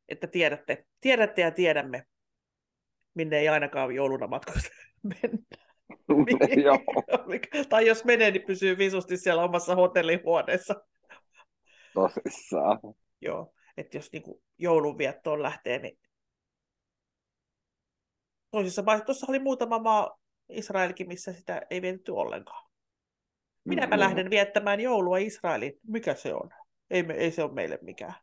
Että 0.09 0.27
tiedätte, 0.27 0.85
tiedätte 1.01 1.41
ja 1.41 1.51
tiedämme, 1.51 2.03
minne 3.13 3.39
ei 3.39 3.49
ainakaan 3.49 3.95
jouluna 3.95 4.27
matkoista 4.27 4.69
mennä. 5.03 5.37
tai 7.69 7.87
jos 7.87 8.05
menee, 8.05 8.31
niin 8.31 8.45
pysyy 8.47 8.77
visusti 8.77 9.17
siellä 9.17 9.43
omassa 9.43 9.75
hotellihuoneessa. 9.75 10.75
Tosissaan. 11.93 12.79
Joo, 13.21 13.53
että 13.77 13.97
jos 13.97 14.11
niin 14.11 14.23
joulunviettoon 14.57 15.43
lähtee, 15.43 15.79
niin 15.79 15.97
toisissa 18.53 18.81
maissa, 18.81 19.05
tuossa 19.05 19.25
oli 19.29 19.39
muutama 19.39 19.79
maa, 19.79 20.19
Israelkin, 20.49 21.07
missä 21.07 21.33
sitä 21.33 21.61
ei 21.69 21.81
vietetty 21.81 22.11
ollenkaan. 22.11 22.69
Minäpä 23.63 23.95
Mm. 23.95 23.99
lähden 23.99 24.29
viettämään 24.29 24.79
joulua 24.79 25.17
Israeliin. 25.17 25.79
Mikä 25.87 26.15
se 26.15 26.33
on? 26.33 26.49
Ei, 26.89 27.03
me, 27.03 27.13
ei 27.13 27.31
se 27.31 27.43
ole 27.43 27.53
meille 27.53 27.79
mikään. 27.81 28.13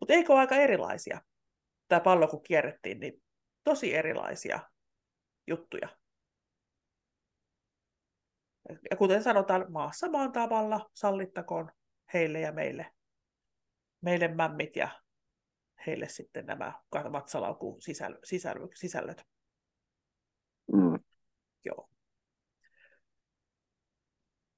Mutta 0.00 0.14
eikö 0.14 0.32
ole 0.32 0.40
aika 0.40 0.56
erilaisia? 0.56 1.20
Tämä 1.88 2.00
pallo 2.00 2.28
kun 2.28 2.42
kierrettiin, 2.42 3.00
niin 3.00 3.22
tosi 3.64 3.94
erilaisia 3.94 4.60
juttuja. 5.46 5.88
Ja 8.90 8.96
kuten 8.96 9.22
sanotaan, 9.22 9.72
maassa 9.72 10.08
maan 10.08 10.32
tavalla 10.32 10.90
sallittakoon 10.94 11.70
heille 12.14 12.40
ja 12.40 12.52
meille, 12.52 12.92
meille 14.00 14.28
mämmit 14.28 14.76
ja 14.76 14.88
heille 15.86 16.08
sitten 16.08 16.46
nämä 16.46 16.72
vatsalaukun 17.12 17.80
sisäl, 17.82 18.14
sisäl, 18.24 18.68
sisällöt. 18.74 19.22
Mm. 20.72 20.98
Joo. 21.64 21.88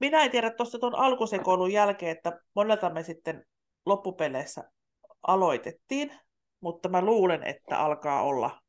Minä 0.00 0.22
en 0.22 0.30
tiedä 0.30 0.50
tuosta 0.50 0.78
tuon 0.78 0.94
alkusekoilun 0.94 1.72
jälkeen, 1.72 2.16
että 2.16 2.40
monelta 2.54 2.90
me 2.90 3.02
sitten 3.02 3.44
loppupeleissä 3.86 4.70
aloitettiin, 5.26 6.12
mutta 6.60 6.88
mä 6.88 7.02
luulen, 7.04 7.42
että 7.42 7.78
alkaa 7.78 8.22
olla, 8.22 8.60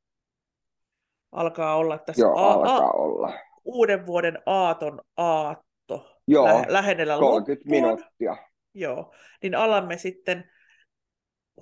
alkaa 1.32 1.76
olla 1.76 1.98
tässä 1.98 2.22
Joo, 2.22 2.38
a- 2.38 2.42
a- 2.42 2.54
alkaa 2.54 2.92
olla. 2.92 3.34
uuden 3.66 4.06
vuoden 4.06 4.40
aaton 4.46 5.02
aatto. 5.18 6.18
Joo, 6.28 6.46
lä- 6.46 6.66
lähennellä 6.68 7.18
30 7.18 7.70
loppua. 7.70 7.82
minuuttia. 7.82 8.38
Joo, 8.74 9.14
niin 9.44 9.56
alamme 9.56 9.98
sitten, 9.98 10.52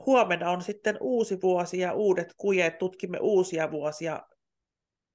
huomenna 0.06 0.50
on 0.52 0.62
sitten 0.62 0.98
uusi 1.00 1.42
vuosi 1.42 1.80
ja 1.80 1.94
uudet 1.94 2.34
kujeet, 2.38 2.78
tutkimme 2.78 3.18
uusia 3.22 3.72
vuosia 3.72 4.20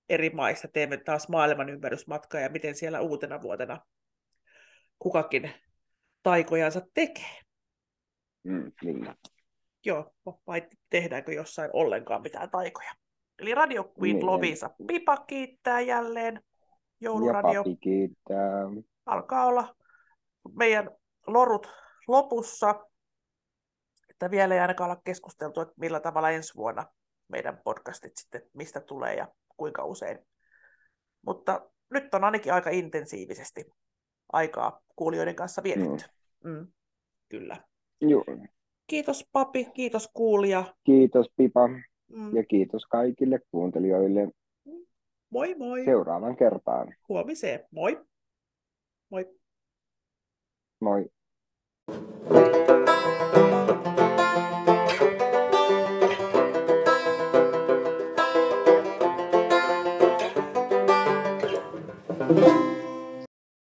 eri 0.09 0.31
maista, 0.31 0.69
teemme 0.69 0.97
taas 0.97 1.29
maailman 1.29 1.69
ymmärrysmatkaa 1.69 2.41
ja 2.41 2.49
miten 2.49 2.75
siellä 2.75 3.01
uutena 3.01 3.43
vuotena 3.43 3.81
kukakin 4.99 5.51
taikojansa 6.23 6.81
tekee. 6.95 7.41
Mm, 8.45 8.73
niin. 8.83 9.15
Joo, 9.85 10.15
vai 10.47 10.69
tehdäänkö 10.91 11.33
jossain 11.33 11.71
ollenkaan 11.73 12.23
mitään 12.23 12.51
taikoja. 12.51 12.91
Eli 13.39 13.55
Radio 13.55 13.83
Queen 13.83 14.17
Niin. 14.17 14.27
Lovisa 14.27 14.71
Pipa 14.87 15.17
kiittää 15.17 15.81
jälleen. 15.81 16.35
Ja 16.35 16.41
Jouluradio 17.01 17.65
papi 17.65 17.77
kiittää. 17.77 18.61
alkaa 19.07 19.47
olla 19.47 19.75
meidän 20.59 20.91
lorut 21.27 21.69
lopussa. 22.09 22.87
Että 24.15 24.31
vielä 24.31 24.55
ei 24.55 24.61
ainakaan 24.61 24.91
olla 24.91 25.01
keskusteltu, 25.05 25.61
että 25.61 25.75
millä 25.77 26.01
tavalla 26.01 26.31
ensi 26.31 26.55
vuonna 26.57 26.85
meidän 27.29 27.61
podcastit 27.65 28.13
sitten, 28.17 28.43
mistä 28.53 28.81
tulee 28.81 29.15
ja 29.15 29.29
kuinka 29.57 29.85
usein. 29.85 30.19
Mutta 31.27 31.71
nyt 31.91 32.15
on 32.15 32.25
ainakin 32.25 32.53
aika 32.53 32.71
intensiivisesti 32.71 33.65
aikaa 34.33 34.81
kuulijoiden 34.97 35.35
kanssa 35.37 35.63
vietetty. 35.63 36.05
Mm. 36.45 36.51
Mm, 36.51 36.67
kyllä. 37.29 37.57
Joo. 38.01 38.25
Kiitos 38.87 39.29
papi, 39.33 39.65
kiitos 39.75 40.11
kuulija. 40.15 40.75
Kiitos 40.85 41.27
Pipa 41.37 41.69
Mm. 42.11 42.37
ja 42.37 42.45
kiitos 42.45 42.87
kaikille 42.87 43.39
kuuntelijoille 43.51 44.29
Moi 45.31 45.55
moi. 45.55 45.85
seuraavan 45.85 46.37
kertaan. 46.37 46.95
Huomiseen. 47.09 47.67
Moi. 47.71 48.05
Moi. 49.11 49.39
Moi. 50.81 51.11